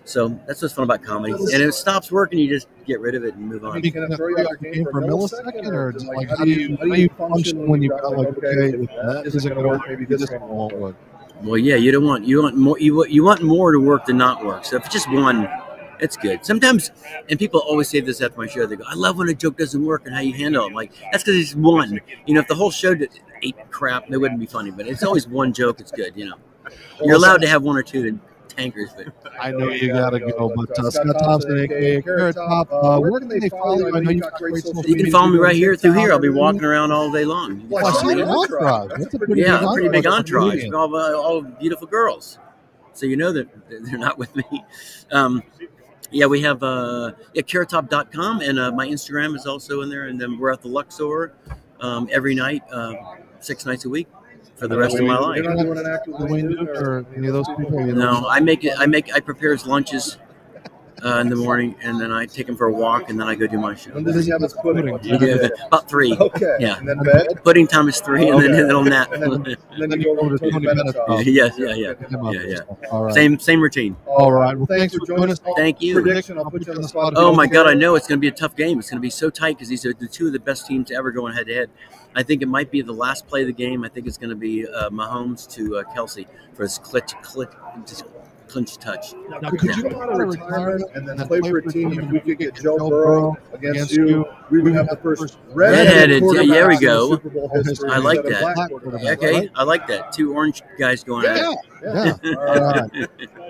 So 0.05 0.27
that's 0.47 0.61
what's 0.61 0.73
fun 0.73 0.83
about 0.83 1.01
comedy. 1.01 1.33
And 1.33 1.49
if 1.49 1.69
it 1.69 1.73
stops 1.73 2.11
working, 2.11 2.39
you 2.39 2.49
just 2.49 2.67
get 2.85 2.99
rid 2.99 3.15
of 3.15 3.23
it 3.23 3.35
and 3.35 3.47
move 3.47 3.63
I 3.63 3.69
on. 3.69 3.81
mean, 3.81 3.91
can 3.91 4.11
it 4.11 4.15
throw 4.17 4.27
you 4.27 4.39
out 4.39 4.59
the 4.59 4.71
game 4.71 4.83
for 4.91 4.99
a 4.99 5.03
millisecond, 5.03 5.71
or 5.71 5.95
is 5.95 6.05
like 6.05 6.27
how 6.29 6.43
do 6.43 6.49
you 6.49 6.75
how 6.77 6.83
do 6.83 6.93
you 7.01 7.09
function 7.09 7.67
when 7.67 7.81
you've 7.81 7.91
got 8.01 8.17
like 8.17 8.27
okay, 8.37 8.77
if 8.77 8.89
that 8.89 9.23
isn't 9.25 9.53
going 9.53 9.63
to 9.63 9.69
work, 9.69 9.81
maybe 9.87 10.05
this 10.05 10.29
one 10.29 10.49
won't 10.49 10.75
work. 10.77 10.95
Well, 11.43 11.57
yeah, 11.57 11.75
you 11.75 11.91
don't 11.91 12.05
want 12.05 12.25
you 12.25 12.41
want 12.41 12.55
more 12.57 12.79
you 12.79 12.95
want- 12.95 13.11
you 13.11 13.23
want 13.23 13.41
more 13.43 13.71
to 13.71 13.79
work 13.79 14.05
than 14.05 14.17
not 14.17 14.45
work. 14.45 14.65
So 14.65 14.77
if 14.77 14.85
it's 14.85 14.93
just 14.93 15.11
one, 15.11 15.47
it's 15.99 16.15
good. 16.15 16.45
Sometimes, 16.45 16.91
and 17.29 17.37
people 17.37 17.59
always 17.59 17.89
say 17.89 17.99
this 17.99 18.21
after 18.21 18.37
my 18.39 18.47
show. 18.47 18.65
They 18.65 18.77
go, 18.77 18.85
"I 18.87 18.95
love 18.95 19.17
when 19.17 19.27
a 19.29 19.33
joke 19.33 19.57
doesn't 19.57 19.83
work 19.83 20.03
and 20.05 20.15
how 20.15 20.21
you 20.21 20.33
handle 20.33 20.63
it." 20.63 20.67
I'm 20.67 20.73
like, 20.73 20.91
that's 21.11 21.23
because 21.23 21.37
it's 21.39 21.55
one. 21.55 21.99
You 22.25 22.35
know, 22.35 22.41
if 22.41 22.47
the 22.47 22.55
whole 22.55 22.71
show 22.71 22.95
did 22.95 23.09
ate 23.41 23.55
crap, 23.71 24.09
it 24.09 24.17
wouldn't 24.17 24.39
be 24.39 24.45
funny. 24.45 24.71
But 24.71 24.87
it's 24.87 25.03
always 25.03 25.27
one 25.27 25.51
joke. 25.53 25.79
It's 25.81 25.91
good. 25.91 26.13
You 26.15 26.29
know, 26.29 26.35
you're 27.03 27.15
allowed 27.15 27.41
to 27.41 27.47
have 27.47 27.63
one 27.63 27.75
or 27.77 27.83
two 27.83 28.19
tankers, 28.55 28.91
but 28.95 29.13
I 29.39 29.51
know 29.51 29.69
you 29.69 29.93
got 29.93 30.11
to 30.11 30.19
go, 30.19 30.51
but 30.55 30.77
uh, 30.79 30.89
Scott 30.89 31.15
Thompson, 31.19 31.59
aka 31.59 32.01
Carrot 32.01 32.35
Top, 32.35 32.71
uh, 32.71 32.99
where 32.99 33.19
can 33.19 33.29
they 33.29 33.49
follow 33.49 33.77
you? 33.77 33.95
I 33.95 33.99
know 33.99 34.11
you've 34.11 34.21
got 34.21 34.37
great 34.37 34.63
social 34.63 34.83
you 34.85 34.95
can 34.95 35.11
follow 35.11 35.29
me 35.29 35.39
right 35.39 35.55
here 35.55 35.75
through 35.75 35.93
here. 35.93 36.11
I'll 36.11 36.19
be 36.19 36.29
walking 36.29 36.63
around 36.63 36.91
all 36.91 37.11
day 37.11 37.25
long. 37.25 37.55
You 37.55 37.59
can 37.61 37.69
Well, 37.69 37.87
I 37.87 38.01
see 38.01 38.11
an 38.11 38.21
entourage. 38.21 38.91
That's 38.97 39.13
a 39.13 39.17
pretty 39.19 39.41
yeah, 39.41 39.59
big 39.59 39.69
pretty 39.69 39.89
big 39.89 40.03
for 40.03 40.09
entourage. 40.11 40.65
All, 40.71 40.95
all 40.95 41.41
beautiful 41.41 41.87
girls. 41.87 42.39
So 42.93 43.05
you 43.05 43.17
know 43.17 43.31
that 43.33 43.47
they're 43.69 43.97
not 43.97 44.17
with 44.17 44.35
me. 44.35 44.63
Um, 45.11 45.43
yeah, 46.11 46.27
we 46.27 46.41
have 46.41 46.61
uh, 46.61 47.13
yeah, 47.33 47.41
carrottop.com 47.41 48.41
and 48.41 48.59
uh, 48.59 48.71
my 48.71 48.87
Instagram 48.87 49.35
is 49.35 49.47
also 49.47 49.81
in 49.81 49.89
there. 49.89 50.05
And 50.05 50.21
then 50.21 50.37
we're 50.37 50.51
at 50.51 50.61
the 50.61 50.67
Luxor 50.67 51.33
um, 51.81 52.07
every 52.11 52.35
night, 52.35 52.61
uh, 52.71 52.93
six 53.39 53.65
nights 53.65 53.85
a 53.85 53.89
week 53.89 54.07
for 54.63 54.69
the 54.69 54.77
rest 54.77 54.97
of 54.97 55.05
my 55.05 55.17
life. 55.17 55.43
You're 55.43 55.53
not 55.53 55.61
doing 55.61 55.77
an 55.77 55.85
act 55.85 56.07
with 56.07 56.21
Wayne 56.21 56.31
Wayne 56.31 56.47
Duke 56.47 56.59
Duke 56.59 56.69
or 56.69 57.05
any 57.17 57.27
of 57.27 57.33
those 57.33 57.47
people? 57.57 57.85
You 57.85 57.93
No. 57.93 58.25
I 58.29 58.39
make 58.39 58.63
it. 58.63 58.73
I 58.77 58.85
make. 58.85 59.13
I 59.13 59.19
prepare 59.19 59.51
his 59.51 59.67
lunches 59.67 60.17
uh, 61.05 61.17
in 61.19 61.29
the 61.29 61.35
morning, 61.35 61.75
and 61.83 61.99
then 61.99 62.11
I 62.11 62.25
take 62.25 62.47
him 62.47 62.55
for 62.55 62.67
a 62.67 62.71
walk, 62.71 63.09
and 63.09 63.19
then 63.19 63.27
I 63.27 63.35
go 63.35 63.45
do 63.47 63.57
my 63.57 63.75
show. 63.75 63.91
when 63.91 64.03
does 64.03 64.25
he 64.25 64.31
have 64.31 64.41
his 64.41 64.53
pudding? 64.53 64.97
Yeah, 65.03 65.49
about 65.67 65.89
three. 65.89 66.15
Okay. 66.17 66.57
Yeah. 66.59 66.77
And 66.77 66.87
then 66.87 66.99
bed. 66.99 67.43
Pudding 67.43 67.67
time 67.67 67.89
is 67.89 67.99
three, 67.99 68.29
and 68.29 68.41
then 68.41 68.51
Okay. 68.51 68.67
it'll 68.67 68.83
nap. 68.83 69.11
And 69.11 69.23
then, 69.23 69.57
and 69.71 69.91
then 69.91 69.99
you 70.01 70.15
go 70.15 70.21
over 70.21 70.37
to 70.37 70.51
Tony 70.51 70.65
Bennett's 70.65 70.97
house. 70.97 71.25
yes, 71.25 71.55
yeah, 71.57 71.73
yeah. 71.73 71.93
Come 71.93 72.33
Yeah, 72.33 72.41
yeah. 72.41 72.89
All 72.91 73.05
right. 73.05 73.13
Same, 73.13 73.37
same 73.39 73.61
routine. 73.61 73.95
All 74.05 74.31
right. 74.31 74.55
Well, 74.55 74.65
thanks 74.65 74.95
for 74.95 75.05
joining 75.05 75.31
us. 75.31 75.39
Thank 75.57 75.81
you. 75.81 76.01
Prediction. 76.01 76.37
I'll 76.37 76.49
put 76.49 76.65
you 76.65 76.73
on 76.73 76.81
the 76.81 76.87
spot. 76.87 77.13
Oh 77.15 77.33
my 77.33 77.47
God, 77.47 77.67
I 77.67 77.73
know 77.73 77.95
it's 77.95 78.07
going 78.07 78.19
to 78.19 78.21
be 78.21 78.27
a 78.29 78.31
tough 78.31 78.55
game. 78.55 78.79
It's 78.79 78.89
going 78.89 78.99
to 78.99 79.05
be 79.05 79.09
so 79.09 79.29
tight 79.29 79.57
because 79.57 79.69
these 79.69 79.85
are 79.85 79.93
the 79.93 80.07
two 80.07 80.27
of 80.27 80.33
the 80.33 80.39
best 80.39 80.67
teams 80.67 80.91
ever 80.91 81.11
going 81.11 81.33
head 81.33 81.47
to 81.47 81.53
head. 81.53 81.69
I 82.15 82.23
think 82.23 82.41
it 82.41 82.47
might 82.47 82.69
be 82.71 82.81
the 82.81 82.93
last 82.93 83.27
play 83.27 83.41
of 83.41 83.47
the 83.47 83.53
game. 83.53 83.83
I 83.83 83.89
think 83.89 84.05
it's 84.07 84.17
going 84.17 84.29
to 84.29 84.35
be 84.35 84.67
uh, 84.67 84.89
Mahomes 84.89 85.49
to 85.53 85.77
uh, 85.77 85.83
Kelce 85.95 86.27
for 86.53 86.61
his 86.63 86.77
clinch, 86.77 87.13
clinch, 87.23 87.51
just 87.87 88.03
clinch 88.53 88.77
touch. 88.77 89.13
Now, 89.41 89.49
could 89.49 89.75
you 89.75 89.89
go 89.89 90.01
out 90.01 90.21
of 90.21 90.27
retirement 90.27 90.83
and 90.93 91.07
then 91.07 91.17
play 91.27 91.41
for 91.41 91.57
a 91.57 91.71
team? 91.71 91.99
If 91.99 92.11
we 92.11 92.19
could 92.19 92.37
get 92.37 92.53
Joe 92.53 92.77
Burrow 92.87 93.35
against 93.51 93.91
you, 93.91 94.25
we 94.51 94.61
would 94.61 94.75
have 94.75 94.87
the 94.89 94.97
first 94.97 95.37
Redheaded, 95.49 96.21
quarterback 96.21 96.47
yeah, 96.47 96.53
there 96.53 96.67
we 96.67 96.75
in 96.75 96.81
go. 96.81 97.09
Super 97.09 97.29
Bowl 97.29 97.49
history 97.49 97.89
I 97.89 97.97
like 97.97 98.21
that. 98.23 98.69
Okay, 99.17 99.33
right? 99.33 99.51
I 99.55 99.63
like 99.63 99.87
that. 99.87 100.11
Two 100.13 100.35
orange 100.35 100.61
guys 100.77 101.03
going 101.03 101.25
at 101.25 101.37
Yeah. 101.37 101.51
it. 101.51 101.57
Yeah. 101.83 102.13
All 102.37 102.45
right. 102.45 102.91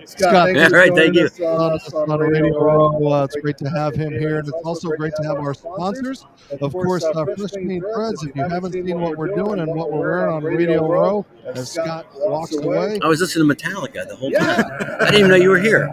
Scott, 0.05 0.19
Scott, 0.19 0.45
thank 0.45 0.57
you 0.57 0.63
all 0.63 0.69
for 0.69 0.75
right, 0.75 0.89
joining 0.89 1.13
thank 1.13 1.15
you. 1.15 1.25
us, 1.25 1.39
uh, 1.39 1.75
It's 1.75 1.93
on 1.93 2.19
Radio 2.19 2.59
Row. 2.59 3.11
Uh, 3.13 3.23
it's 3.25 3.35
great 3.35 3.57
to 3.59 3.69
have 3.69 3.95
him 3.95 4.11
here, 4.11 4.39
and 4.39 4.47
it's 4.47 4.57
also 4.65 4.89
great 4.89 5.13
to 5.17 5.23
have 5.23 5.37
our 5.37 5.53
sponsors. 5.53 6.25
Of 6.59 6.73
course, 6.73 7.03
uh, 7.03 7.25
Fresh 7.25 7.51
Clean 7.51 7.81
Threads. 7.81 8.23
If 8.23 8.35
you 8.35 8.43
haven't 8.47 8.73
seen 8.73 8.99
what 8.99 9.17
we're 9.17 9.35
doing 9.35 9.59
and 9.59 9.73
what 9.73 9.91
we're 9.91 9.99
wearing 9.99 10.33
on 10.33 10.43
Radio 10.43 10.87
Row, 10.87 11.25
as 11.45 11.71
Scott 11.71 12.07
walks 12.15 12.55
away, 12.55 12.99
I 13.03 13.07
was 13.07 13.21
listening 13.21 13.47
to 13.47 13.55
Metallica 13.55 14.07
the 14.07 14.15
whole 14.15 14.31
time. 14.31 14.41
Yeah. 14.41 14.97
I 14.99 15.05
didn't 15.05 15.19
even 15.19 15.29
know 15.29 15.37
you 15.37 15.49
were 15.49 15.59
here. 15.59 15.91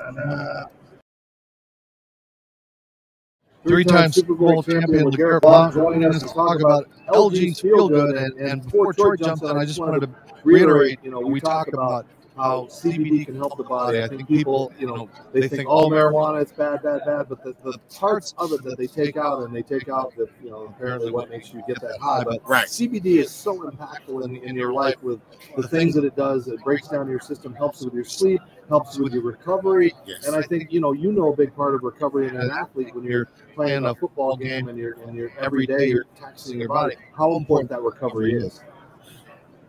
three-time 3.67 4.11
Super 4.11 4.35
Bowl 4.35 4.63
champion 4.63 5.05
LeGarrette 5.05 5.43
Blount 5.43 5.75
joining 5.75 6.05
us 6.07 6.23
to 6.23 6.29
talk 6.29 6.61
about 6.61 6.89
LG's 7.09 7.61
Feel 7.61 7.89
Good. 7.89 8.17
And, 8.17 8.33
and 8.39 8.65
before 8.65 8.93
Troy 8.95 9.17
jumps 9.17 9.43
in, 9.43 9.57
I 9.57 9.65
just 9.65 9.79
wanted 9.79 10.01
to 10.01 10.11
reiterate, 10.45 10.99
you 11.03 11.11
know, 11.11 11.21
we 11.21 11.41
talk 11.41 11.69
about 11.69 12.07
how 12.41 12.67
CBD 12.67 13.27
can 13.27 13.37
help 13.37 13.57
the 13.57 13.65
body. 13.65 14.03
I 14.03 14.09
think 14.09 14.27
people, 14.27 14.73
you 14.79 14.87
know, 14.87 15.09
they 15.33 15.47
think, 15.47 15.69
oh, 15.69 15.89
marijuana, 15.89 16.43
is 16.43 16.53
bad, 16.53 16.83
bad, 16.83 17.03
bad, 17.05 17.29
but 17.29 17.43
the, 17.45 17.55
the 17.63 17.79
parts 17.95 18.35
of 18.39 18.53
it 18.53 18.63
that 18.65 18.79
they 18.79 18.87
take 18.87 19.17
out, 19.17 19.43
and 19.43 19.55
they 19.55 19.63
take 19.63 19.89
out 19.89 20.17
that, 20.17 20.29
you 20.43 20.51
know, 20.51 20.65
apparently 20.75 21.11
what 21.11 21.29
makes 21.29 21.53
you 21.53 21.63
get 21.67 21.81
that 21.81 21.99
high. 22.01 22.25
But 22.25 22.41
Right. 22.49 22.67
CBD 22.67 23.19
is 23.19 23.31
so 23.31 23.71
impactful 23.71 24.25
in, 24.25 24.37
in 24.37 24.57
your 24.57 24.73
life 24.73 25.03
with 25.03 25.21
the 25.57 25.69
things 25.69 25.95
that 25.95 26.05
it 26.05 26.17
does. 26.17 26.49
It 26.49 26.63
breaks 26.65 26.89
down 26.89 27.09
your 27.09 27.21
system, 27.21 27.55
helps 27.55 27.85
with 27.85 27.95
your 27.95 28.05
sleep, 28.05 28.41
helps 28.69 28.99
with 28.99 29.13
your 29.13 29.23
recovery. 29.23 29.93
Yes. 30.07 30.27
And 30.27 30.35
I 30.35 30.43
think, 30.43 30.73
you 30.73 30.81
know, 30.81 30.93
you 30.93 31.13
know 31.13 31.33
a 31.33 31.37
big 31.37 31.55
part 31.55 31.75
of 31.75 31.83
recovery 31.83 32.29
in 32.29 32.37
an 32.37 32.51
athlete 32.51 32.95
when 32.95 33.05
you're 33.05 33.29
playing 33.55 33.85
a 33.85 33.95
football 33.95 34.37
game 34.37 34.69
and 34.69 34.79
you're 34.79 34.95
and 35.03 35.15
you're 35.15 35.33
every 35.39 35.67
day 35.67 35.89
you're 35.89 36.07
taxing 36.19 36.59
your 36.59 36.69
body, 36.69 36.97
how 37.17 37.37
important 37.37 37.69
that 37.71 37.83
recovery 37.83 38.33
is. 38.33 38.61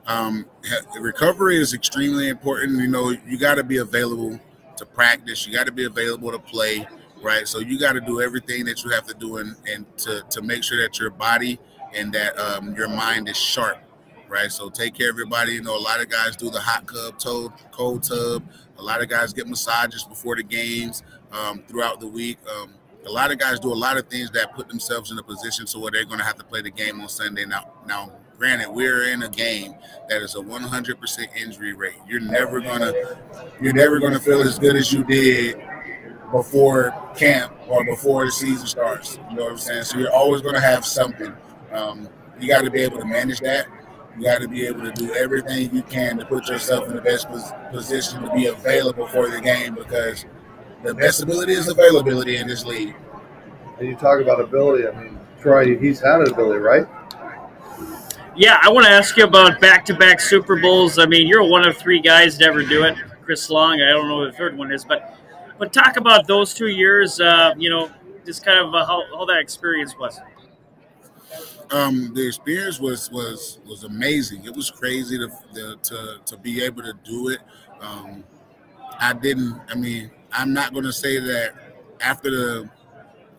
Um, 0.08 0.46
recovery 1.00 1.58
is 1.58 1.74
extremely 1.74 2.30
important. 2.30 2.80
You 2.80 2.88
know, 2.88 3.10
you 3.28 3.38
got 3.38 3.56
to 3.56 3.64
be 3.64 3.78
available 3.78 4.40
to 4.78 4.86
practice. 4.86 5.46
You 5.46 5.54
got 5.54 5.66
to 5.68 5.72
be 5.72 5.86
available 5.86 6.32
to 6.32 6.40
play, 6.40 6.88
right? 7.22 7.48
So 7.48 7.60
you 7.60 7.80
got 7.80 7.94
to 7.94 8.02
do 8.02 8.22
everything 8.22 8.66
that 8.66 8.84
you 8.84 8.92
have 8.92 9.06
to 9.08 9.14
do 9.14 9.38
and, 9.38 9.56
and 9.72 9.86
to, 10.00 10.24
to 10.30 10.42
make 10.42 10.64
sure 10.64 10.82
that 10.82 11.00
your 11.00 11.12
body 11.12 11.60
and 11.94 12.12
that 12.14 12.38
um, 12.40 12.76
your 12.76 12.88
mind 12.88 13.30
is 13.30 13.38
sharp, 13.38 13.78
right? 14.28 14.52
So 14.52 14.70
take 14.70 14.96
care 14.96 15.10
of 15.10 15.18
your 15.18 15.28
body. 15.28 15.54
You 15.54 15.62
know, 15.62 15.78
a 15.78 15.80
lot 15.80 16.02
of 16.02 16.10
guys 16.10 16.36
do 16.36 16.50
the 16.50 16.60
hot 16.60 16.88
tub, 16.88 17.20
tub, 17.20 17.58
cold 17.72 18.04
tub. 18.04 18.44
A 18.78 18.82
lot 18.82 19.02
of 19.02 19.10
guys 19.10 19.34
get 19.34 19.48
massages 19.48 20.04
before 20.04 20.36
the 20.36 20.44
games 20.44 21.04
um, 21.32 21.64
throughout 21.68 22.00
the 22.00 22.08
week. 22.08 22.38
Um, 22.58 22.74
a 23.06 23.12
lot 23.12 23.32
of 23.32 23.40
guys 23.40 23.60
do 23.60 23.72
a 23.72 23.76
lot 23.76 23.98
of 23.98 24.08
things 24.08 24.32
that 24.32 24.54
put 24.54 24.68
themselves 24.68 25.12
in 25.12 25.18
a 25.18 25.24
position 25.24 25.66
so 25.66 25.80
where 25.80 25.92
they're 25.92 26.06
going 26.06 26.20
to 26.20 26.26
have 26.26 26.38
to 26.38 26.44
play 26.44 26.62
the 26.62 26.70
game 26.70 27.02
on 27.02 27.10
Sunday. 27.10 27.46
Now, 27.46 27.72
now, 27.88 28.12
granted, 28.42 28.72
we're 28.72 29.04
in 29.10 29.22
a 29.22 29.30
game 29.30 29.76
that 30.10 30.24
is 30.24 30.34
a 30.34 30.40
100% 30.40 31.36
injury 31.40 31.74
rate. 31.74 32.00
You're 32.08 32.22
never 32.22 32.60
gonna, 32.60 32.92
you're 33.62 33.72
never 33.72 34.00
gonna 34.00 34.20
feel 34.20 34.42
as 34.42 34.58
good 34.58 34.76
as 34.76 34.92
you 34.92 35.04
did 35.04 35.62
before 36.32 36.92
camp 37.16 37.54
or 37.68 37.86
before 37.86 38.26
the 38.26 38.32
season 38.32 38.66
starts. 38.66 39.20
You 39.30 39.36
know 39.36 39.44
what 39.44 39.52
I'm 39.52 39.58
saying? 39.60 39.84
So 39.84 40.00
you're 40.00 40.12
always 40.12 40.42
to 40.42 40.60
have 40.60 40.84
something. 40.84 41.32
Um, 41.72 42.10
you 42.40 42.48
got 42.48 42.64
to 42.64 42.72
be 42.72 42.82
able 42.82 42.98
to 42.98 43.06
manage 43.06 43.42
that. 43.42 43.68
You 44.18 44.24
got 44.24 44.42
to 44.42 44.48
be 44.48 44.66
able 44.66 44.82
to 44.82 44.92
do 44.92 45.14
everything 45.14 45.72
you 45.72 45.84
can 45.84 46.18
to 46.18 46.26
put 46.26 46.48
yourself 46.48 46.88
in 46.88 46.96
the 46.96 47.02
best 47.02 47.28
position 47.72 48.24
to 48.24 48.34
be 48.34 48.48
available 48.48 49.06
for 49.06 49.30
the 49.30 49.40
game 49.40 49.76
because 49.76 50.26
the 50.84 50.96
best 50.96 51.22
ability 51.22 51.54
is 51.54 51.68
availability 51.68 52.38
in 52.38 52.48
this 52.48 52.66
league. 52.66 52.96
And 53.78 53.88
you 53.88 53.96
talk 53.96 54.20
about 54.20 54.42
ability. 54.42 54.88
I 54.88 55.00
mean, 55.00 55.20
Troy, 55.40 55.78
he's 55.78 56.00
had 56.00 56.28
ability, 56.28 56.60
right? 56.60 56.88
Yeah, 58.36 58.60
I 58.62 58.70
want 58.70 58.86
to 58.86 58.92
ask 58.92 59.18
you 59.18 59.26
about 59.26 59.60
back-to-back 59.60 60.22
Super 60.22 60.56
Bowls. 60.56 60.98
I 60.98 61.06
mean, 61.06 61.28
you're 61.28 61.44
one 61.44 61.68
of 61.68 61.78
three 61.78 62.00
guys 62.00 62.38
to 62.38 62.46
ever 62.46 62.64
do 62.64 62.84
it. 62.84 62.96
Chris 63.24 63.50
Long, 63.50 63.82
I 63.82 63.90
don't 63.90 64.08
know 64.08 64.20
who 64.20 64.32
the 64.32 64.38
third 64.38 64.58
one 64.58 64.72
is, 64.72 64.86
but 64.86 65.18
but 65.60 65.74
talk 65.74 65.98
about 65.98 66.28
those 66.28 66.54
two 66.54 66.68
years. 66.68 67.20
Uh, 67.20 67.54
you 67.58 67.70
know, 67.70 67.92
just 68.26 68.44
kind 68.46 68.58
of 68.58 68.74
uh, 68.74 68.86
how, 68.86 69.04
how 69.16 69.26
that 69.26 69.40
experience 69.40 69.98
was. 69.98 70.20
Um, 71.72 72.14
the 72.14 72.26
experience 72.26 72.80
was 72.80 73.12
was 73.12 73.60
was 73.66 73.84
amazing. 73.84 74.46
It 74.46 74.56
was 74.56 74.72
crazy 74.72 75.18
to 75.18 75.30
to 75.54 75.76
to, 75.84 76.20
to 76.26 76.38
be 76.38 76.64
able 76.64 76.84
to 76.84 76.94
do 77.04 77.30
it. 77.30 77.40
Um, 77.82 78.24
I 78.98 79.14
didn't. 79.14 79.60
I 79.70 79.76
mean, 79.76 80.10
I'm 80.32 80.54
not 80.54 80.72
going 80.72 80.86
to 80.86 80.94
say 80.94 81.20
that 81.20 81.54
after 82.00 82.30
the 82.32 82.70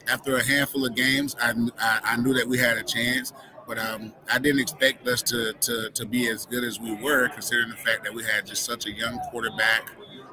after 0.08 0.37
a 0.37 0.44
handful 0.44 0.84
of 0.84 0.94
games, 0.94 1.34
I, 1.40 1.52
I, 1.78 2.00
I 2.04 2.16
knew 2.16 2.34
that 2.34 2.46
we 2.46 2.58
had 2.58 2.76
a 2.76 2.82
chance, 2.82 3.32
but 3.66 3.78
um, 3.78 4.12
I 4.31 4.38
didn't 4.38 4.61
expect 4.61 5.07
us 5.07 5.23
to, 5.23 5.52
to 5.52 5.90
to 5.90 6.07
be 6.07 6.28
as 6.28 6.47
good 6.47 6.64
as 6.64 6.81
we 6.81 6.95
were, 6.95 7.28
considering 7.28 7.71
the 7.71 7.76
fact 7.76 8.04
that 8.04 8.12
we 8.14 8.25
had 8.25 8.47
just 8.47 8.64
such 8.64 8.87
a 8.87 8.92
young 8.92 9.19
quarterback. 9.31 9.90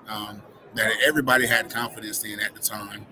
Um, 0.08 0.42
that 0.76 0.92
everybody 1.04 1.48
had 1.48 1.70
confidence 1.70 2.24
in 2.24 2.40
at 2.40 2.54
the 2.54 2.60
time. 2.60 3.06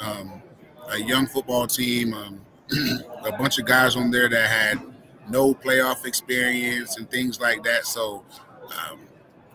Um, 0.00 0.42
a 0.88 0.98
young 0.98 1.26
football 1.26 1.66
team, 1.66 2.14
um, 2.14 2.40
a 3.24 3.32
bunch 3.32 3.58
of 3.58 3.66
guys 3.66 3.96
on 3.96 4.10
there 4.10 4.28
that 4.28 4.48
had 4.48 4.80
no 5.28 5.54
playoff 5.54 6.06
experience 6.06 6.96
and 6.96 7.10
things 7.10 7.40
like 7.40 7.62
that. 7.64 7.86
So 7.86 8.24
um, 8.64 9.00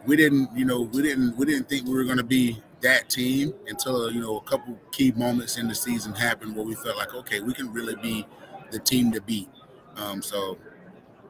we 0.06 0.16
didn't, 0.16 0.56
you 0.56 0.66
know, 0.66 0.82
we 0.82 1.02
didn't 1.02 1.36
we 1.38 1.46
didn't 1.46 1.68
think 1.68 1.86
we 1.86 1.94
were 1.94 2.04
going 2.04 2.18
to 2.18 2.24
be 2.24 2.62
that 2.82 3.10
team 3.10 3.54
until 3.68 4.12
you 4.12 4.22
know 4.22 4.38
a 4.38 4.42
couple 4.42 4.80
key 4.92 5.12
moments 5.14 5.58
in 5.58 5.68
the 5.68 5.76
season 5.76 6.14
happened 6.14 6.56
where 6.56 6.66
we 6.66 6.76
felt 6.76 6.96
like 6.98 7.14
okay, 7.16 7.40
we 7.42 7.54
can 7.54 7.72
really 7.74 7.96
be 7.96 8.26
the 8.72 8.80
team 8.80 9.12
to 9.12 9.22
beat. 9.22 9.50
Um, 9.98 10.22
so 10.22 10.58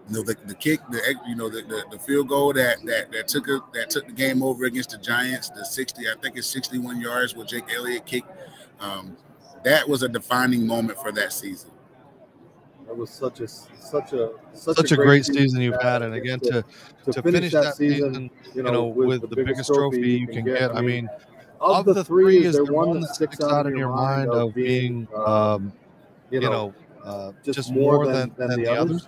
you 0.10 0.16
know 0.16 0.24
the, 0.24 0.36
the 0.46 0.56
kick, 0.56 0.80
the 0.90 1.16
you 1.28 1.36
know 1.36 1.50
the, 1.50 1.62
the, 1.62 1.84
the, 1.92 2.00
field 2.00 2.30
goal 2.30 2.54
that 2.54 2.78
that 2.86 3.12
that 3.12 3.28
took 3.28 3.48
a, 3.48 3.60
that 3.74 3.90
took 3.90 4.08
the 4.08 4.14
game 4.14 4.44
over 4.44 4.66
against 4.66 4.92
the 4.92 4.98
Giants, 4.98 5.50
the 5.50 5.66
sixty, 5.66 6.10
I 6.10 6.16
think 6.22 6.38
it's 6.38 6.48
sixty 6.48 6.78
one 6.78 7.00
yards 7.02 7.36
where 7.36 7.46
Jake 7.46 7.66
Elliott 7.74 8.06
kicked. 8.06 8.32
Um, 8.80 9.18
that 9.64 9.88
was 9.88 10.04
a 10.04 10.10
defining 10.10 10.66
moment 10.66 11.00
for 11.00 11.12
that 11.12 11.34
season. 11.34 11.72
That 12.86 12.96
was 12.96 13.10
such 13.10 13.42
a 13.42 13.48
such 13.48 14.14
a 14.14 14.32
such, 14.54 14.78
such 14.78 14.92
a, 14.92 14.96
great, 14.96 15.08
great 15.08 15.26
season 15.26 15.62
you've 15.62 15.82
had, 15.82 16.02
and 16.02 16.14
again 16.14 16.40
to 16.42 16.64
to, 17.06 17.12
to 17.12 17.22
finish, 17.22 17.52
that 17.52 17.76
season, 17.76 18.30
you 18.54 18.64
know, 18.64 18.86
with, 18.86 19.22
with 19.22 19.30
the 19.30 19.36
biggest 19.36 19.74
trophy 19.74 20.12
you 20.12 20.28
can 20.28 20.46
get. 20.46 20.74
I 20.74 20.82
mean, 20.82 21.10
of 21.60 21.86
the 21.86 22.04
three, 22.04 22.46
is 22.46 22.56
there 22.56 22.64
one 22.64 23.00
that 23.00 23.14
sticks 23.14 23.42
out 23.42 23.66
in 23.66 23.76
your 23.76 23.90
mind 23.90 24.30
of 24.30 24.54
being, 24.54 25.08
um, 25.16 25.74
you 26.32 26.40
know, 26.40 26.74
uh, 27.08 27.32
just 27.44 27.72
more 27.72 28.06
than, 28.06 28.34
than, 28.38 28.50
than 28.50 28.64
the 28.64 28.68
others? 28.70 29.08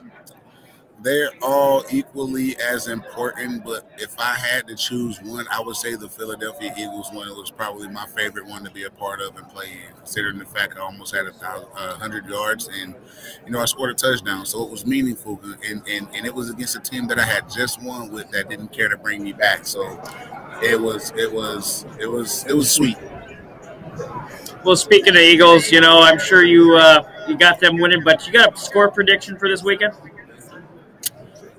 they're 1.01 1.31
all 1.41 1.83
equally 1.91 2.57
as 2.59 2.87
important. 2.87 3.63
But 3.63 3.89
if 3.97 4.17
I 4.19 4.35
had 4.35 4.67
to 4.67 4.75
choose 4.75 5.21
one, 5.21 5.45
I 5.51 5.61
would 5.61 5.75
say 5.75 5.95
the 5.95 6.09
Philadelphia 6.09 6.73
Eagles 6.77 7.09
one. 7.11 7.27
It 7.27 7.35
was 7.35 7.51
probably 7.51 7.87
my 7.87 8.05
favorite 8.07 8.45
one 8.45 8.63
to 8.63 8.71
be 8.71 8.83
a 8.83 8.89
part 8.89 9.21
of 9.21 9.35
and 9.37 9.47
play 9.49 9.67
in, 9.71 9.95
considering 9.95 10.37
the 10.37 10.45
fact 10.45 10.77
I 10.77 10.81
almost 10.81 11.15
had 11.15 11.25
a 11.27 11.31
hundred 11.95 12.25
yards 12.27 12.69
and 12.81 12.95
you 13.45 13.51
know 13.51 13.59
I 13.59 13.65
scored 13.65 13.91
a 13.91 13.93
touchdown, 13.93 14.45
so 14.45 14.63
it 14.63 14.71
was 14.71 14.85
meaningful. 14.85 15.39
And, 15.67 15.81
and 15.87 16.07
and 16.13 16.25
it 16.25 16.33
was 16.33 16.49
against 16.49 16.75
a 16.75 16.79
team 16.79 17.07
that 17.07 17.19
I 17.19 17.25
had 17.25 17.49
just 17.49 17.81
won 17.81 18.11
with 18.11 18.29
that 18.31 18.49
didn't 18.49 18.71
care 18.71 18.89
to 18.89 18.97
bring 18.97 19.23
me 19.23 19.33
back. 19.33 19.65
So 19.65 20.01
it 20.61 20.79
was 20.79 21.11
it 21.15 21.31
was 21.31 21.85
it 21.99 22.07
was 22.07 22.45
it 22.45 22.53
was 22.53 22.71
sweet. 22.71 22.97
Well, 24.63 24.75
speaking 24.75 25.15
of 25.15 25.21
Eagles, 25.21 25.71
you 25.71 25.81
know 25.81 26.01
I'm 26.01 26.19
sure 26.19 26.43
you 26.43 26.75
uh, 26.75 27.03
you 27.29 27.37
got 27.37 27.59
them 27.59 27.77
winning, 27.77 28.03
but 28.03 28.25
you 28.25 28.33
got 28.33 28.53
a 28.53 28.57
score 28.57 28.89
prediction 28.89 29.37
for 29.37 29.47
this 29.47 29.63
weekend? 29.63 29.93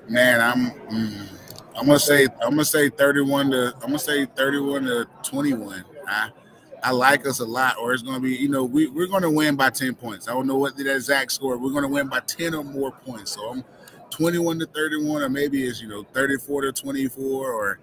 Man, 0.07 0.41
I'm 0.41 0.71
mm, 0.89 1.27
I'm 1.75 1.85
gonna 1.85 1.99
say 1.99 2.27
I'm 2.41 2.51
gonna 2.51 2.65
say 2.65 2.89
31 2.89 3.51
to 3.51 3.73
I'm 3.75 3.87
gonna 3.87 3.99
say 3.99 4.25
31 4.25 4.83
to 4.83 5.07
21. 5.23 5.85
I 6.07 6.29
I 6.83 6.91
like 6.91 7.25
us 7.25 7.39
a 7.39 7.45
lot, 7.45 7.77
or 7.77 7.93
it's 7.93 8.03
gonna 8.03 8.19
be 8.19 8.35
you 8.35 8.49
know 8.49 8.65
we 8.65 8.87
we're 8.87 9.07
gonna 9.07 9.31
win 9.31 9.55
by 9.55 9.69
10 9.69 9.95
points. 9.95 10.27
I 10.27 10.33
don't 10.33 10.47
know 10.47 10.57
what 10.57 10.75
the 10.75 10.93
exact 10.93 11.31
score. 11.31 11.57
We're 11.57 11.71
gonna 11.71 11.87
win 11.87 12.07
by 12.07 12.19
10 12.21 12.53
or 12.53 12.63
more 12.63 12.91
points. 12.91 13.31
So 13.31 13.49
I'm 13.49 13.63
21 14.09 14.59
to 14.59 14.65
31, 14.65 15.21
or 15.21 15.29
maybe 15.29 15.65
it's 15.65 15.81
you 15.81 15.87
know 15.87 16.03
34 16.13 16.63
to 16.63 16.71
24, 16.73 17.51
or 17.51 17.79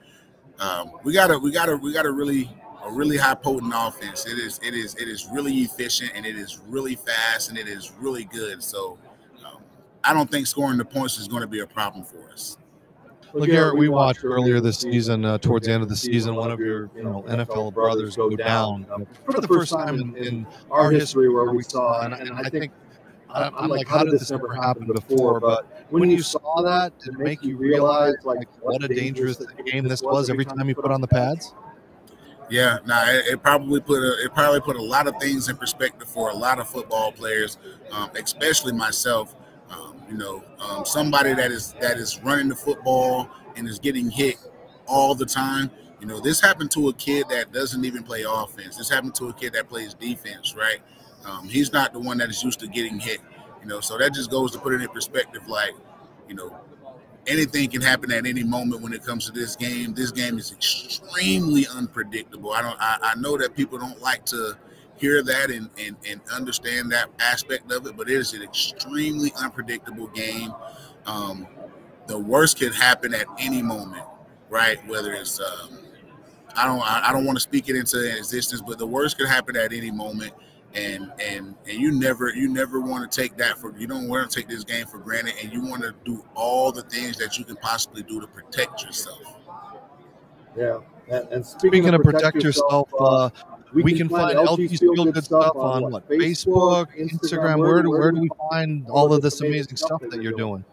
um, 0.60 0.92
we 1.04 1.12
gotta 1.12 1.38
we 1.38 1.50
gotta 1.50 1.76
we 1.76 1.92
gotta 1.92 2.10
really 2.10 2.50
a 2.84 2.90
really 2.90 3.16
high 3.16 3.34
potent 3.34 3.72
offense. 3.74 4.26
It 4.26 4.38
is 4.38 4.60
it 4.62 4.74
is 4.74 4.94
it 4.96 5.08
is 5.08 5.28
really 5.30 5.54
efficient 5.58 6.12
and 6.14 6.24
it 6.24 6.36
is 6.36 6.58
really 6.68 6.96
fast 6.96 7.48
and 7.48 7.58
it 7.58 7.68
is 7.68 7.92
really 8.00 8.24
good. 8.24 8.62
So 8.62 8.98
I 10.04 10.14
don't 10.14 10.30
think 10.30 10.46
scoring 10.46 10.78
the 10.78 10.84
points 10.84 11.18
is 11.18 11.28
going 11.28 11.42
to 11.42 11.46
be 11.48 11.60
a 11.60 11.66
problem 11.66 12.04
for 12.04 12.30
us. 12.30 12.56
Well, 13.34 13.44
Garrett, 13.44 13.76
we 13.76 13.90
watched 13.90 14.24
earlier 14.24 14.58
this 14.58 14.78
season, 14.78 15.24
uh, 15.24 15.36
towards 15.36 15.66
the 15.66 15.72
end 15.74 15.82
of 15.82 15.90
the 15.90 15.96
season, 15.96 16.34
one 16.34 16.50
of 16.50 16.60
your 16.60 16.88
you 16.96 17.02
know 17.02 17.22
NFL 17.28 17.74
brothers 17.74 18.16
go 18.16 18.30
down 18.30 18.86
for 19.26 19.38
the 19.38 19.46
first 19.46 19.72
time 19.72 20.00
in, 20.00 20.16
in 20.16 20.46
our 20.70 20.90
history 20.90 21.28
where 21.28 21.52
we 21.52 21.62
saw, 21.62 22.00
and, 22.00 22.14
and 22.14 22.32
I 22.32 22.48
think 22.48 22.72
I'm 23.30 23.68
like, 23.68 23.86
how 23.86 24.02
did 24.04 24.14
this 24.14 24.30
ever 24.30 24.54
happen 24.54 24.86
before? 24.86 25.40
But 25.40 25.66
when 25.90 26.10
you 26.10 26.22
saw 26.22 26.62
that, 26.62 26.98
did 27.00 27.14
it 27.14 27.18
make 27.18 27.42
you 27.42 27.58
realize 27.58 28.14
like 28.24 28.48
what 28.62 28.82
a 28.82 28.88
dangerous 28.88 29.44
game 29.66 29.86
this 29.86 30.00
was 30.00 30.30
every 30.30 30.46
time 30.46 30.66
you 30.68 30.74
put 30.74 30.90
on 30.90 31.02
the 31.02 31.08
pads? 31.08 31.52
Yeah, 32.50 32.78
nah, 32.86 33.04
it, 33.10 33.26
it, 33.26 33.42
probably 33.42 33.80
put 33.80 34.02
a, 34.02 34.24
it 34.24 34.32
probably 34.34 34.60
put 34.60 34.76
a 34.76 34.82
lot 34.82 35.06
of 35.06 35.14
things 35.20 35.48
in 35.48 35.56
perspective 35.56 36.08
for 36.08 36.30
a 36.30 36.34
lot 36.34 36.58
of 36.58 36.68
football 36.68 37.12
players, 37.12 37.58
um, 37.92 38.10
especially 38.16 38.72
myself. 38.72 39.34
You 40.10 40.16
know, 40.16 40.42
um, 40.58 40.86
somebody 40.86 41.34
that 41.34 41.50
is 41.50 41.74
that 41.80 41.98
is 41.98 42.18
running 42.22 42.48
the 42.48 42.56
football 42.56 43.28
and 43.56 43.68
is 43.68 43.78
getting 43.78 44.10
hit 44.10 44.36
all 44.86 45.14
the 45.14 45.26
time. 45.26 45.70
You 46.00 46.06
know, 46.06 46.18
this 46.18 46.40
happened 46.40 46.70
to 46.72 46.88
a 46.88 46.94
kid 46.94 47.26
that 47.28 47.52
doesn't 47.52 47.84
even 47.84 48.02
play 48.02 48.24
offense. 48.26 48.76
This 48.78 48.88
happened 48.88 49.14
to 49.16 49.26
a 49.28 49.34
kid 49.34 49.52
that 49.52 49.68
plays 49.68 49.92
defense, 49.92 50.54
right? 50.56 50.78
Um, 51.26 51.46
he's 51.46 51.72
not 51.72 51.92
the 51.92 51.98
one 51.98 52.16
that 52.18 52.30
is 52.30 52.42
used 52.42 52.60
to 52.60 52.68
getting 52.68 52.98
hit. 52.98 53.20
You 53.60 53.68
know, 53.68 53.80
so 53.80 53.98
that 53.98 54.14
just 54.14 54.30
goes 54.30 54.52
to 54.52 54.58
put 54.58 54.72
it 54.72 54.80
in 54.80 54.88
perspective. 54.88 55.46
Like, 55.46 55.72
you 56.26 56.34
know, 56.34 56.58
anything 57.28 57.70
can 57.70 57.82
happen 57.82 58.10
at 58.10 58.26
any 58.26 58.42
moment 58.42 58.82
when 58.82 58.92
it 58.92 59.04
comes 59.04 59.26
to 59.26 59.32
this 59.32 59.54
game. 59.54 59.94
This 59.94 60.10
game 60.10 60.38
is 60.38 60.52
extremely 60.52 61.66
unpredictable. 61.68 62.52
I 62.52 62.62
don't. 62.62 62.76
I, 62.80 62.98
I 63.02 63.14
know 63.20 63.36
that 63.36 63.54
people 63.54 63.78
don't 63.78 64.00
like 64.00 64.24
to 64.26 64.56
hear 64.96 65.22
that 65.22 65.50
and, 65.50 65.70
and, 65.78 65.96
and 66.08 66.20
understand 66.32 66.90
that 66.90 67.08
aspect 67.20 67.70
of 67.70 67.86
it, 67.86 67.96
but 67.96 68.08
it 68.10 68.14
is 68.14 68.34
an 68.34 68.42
extremely 68.42 69.32
unpredictable 69.40 70.08
game. 70.08 70.52
Um, 71.06 71.46
the 72.06 72.18
worst 72.18 72.58
can 72.58 72.72
happen 72.72 73.14
at 73.14 73.26
any 73.38 73.62
moment, 73.62 74.04
right? 74.48 74.84
Whether 74.88 75.12
it's 75.12 75.40
um, 75.40 75.78
I 76.56 76.66
don't 76.66 76.82
I, 76.82 77.12
don't 77.12 77.24
want 77.24 77.36
to 77.36 77.40
speak 77.40 77.68
it 77.68 77.76
into 77.76 78.16
existence, 78.16 78.62
but 78.66 78.78
the 78.78 78.86
worst 78.86 79.18
could 79.18 79.28
happen 79.28 79.56
at 79.56 79.72
any 79.72 79.90
moment. 79.90 80.32
And 80.74 81.10
and 81.18 81.54
and 81.66 81.80
you 81.80 81.90
never 81.90 82.32
you 82.34 82.48
never 82.48 82.80
want 82.80 83.10
to 83.10 83.20
take 83.20 83.36
that 83.38 83.58
for 83.58 83.76
you 83.78 83.86
don't 83.86 84.06
want 84.06 84.30
to 84.30 84.36
take 84.36 84.48
this 84.48 84.64
game 84.64 84.86
for 84.86 84.98
granted, 84.98 85.34
and 85.42 85.52
you 85.52 85.62
want 85.62 85.82
to 85.82 85.94
do 86.04 86.22
all 86.34 86.72
the 86.72 86.82
things 86.82 87.16
that 87.16 87.38
you 87.38 87.44
can 87.44 87.56
possibly 87.56 88.02
do 88.02 88.20
to 88.20 88.26
protect 88.26 88.82
yourself. 88.82 89.22
Yeah, 90.56 90.80
and, 91.10 91.28
and 91.28 91.46
speaking, 91.46 91.82
speaking, 91.82 91.94
of 91.94 92.02
protect, 92.02 92.34
protect 92.34 92.44
yourself, 92.44 92.90
uh, 93.00 93.04
uh 93.04 93.30
we, 93.72 93.82
we 93.82 93.92
can, 93.92 94.08
can, 94.08 94.16
find 94.16 94.38
LG's 94.38 94.80
Feel 94.80 94.94
Good, 94.94 95.14
good 95.14 95.24
stuff 95.24 95.56
on 95.56 95.90
what 95.90 96.08
Facebook, 96.08 96.98
Instagram. 96.98 97.58
Where 97.58 97.82
do 97.82 97.90
where 97.90 98.12
do 98.12 98.20
we 98.20 98.30
find 98.50 98.86
all 98.88 99.12
of 99.12 99.22
this 99.22 99.40
amazing 99.40 99.76
stuff 99.76 100.02
that 100.10 100.22
you're 100.22 100.32
doing? 100.32 100.64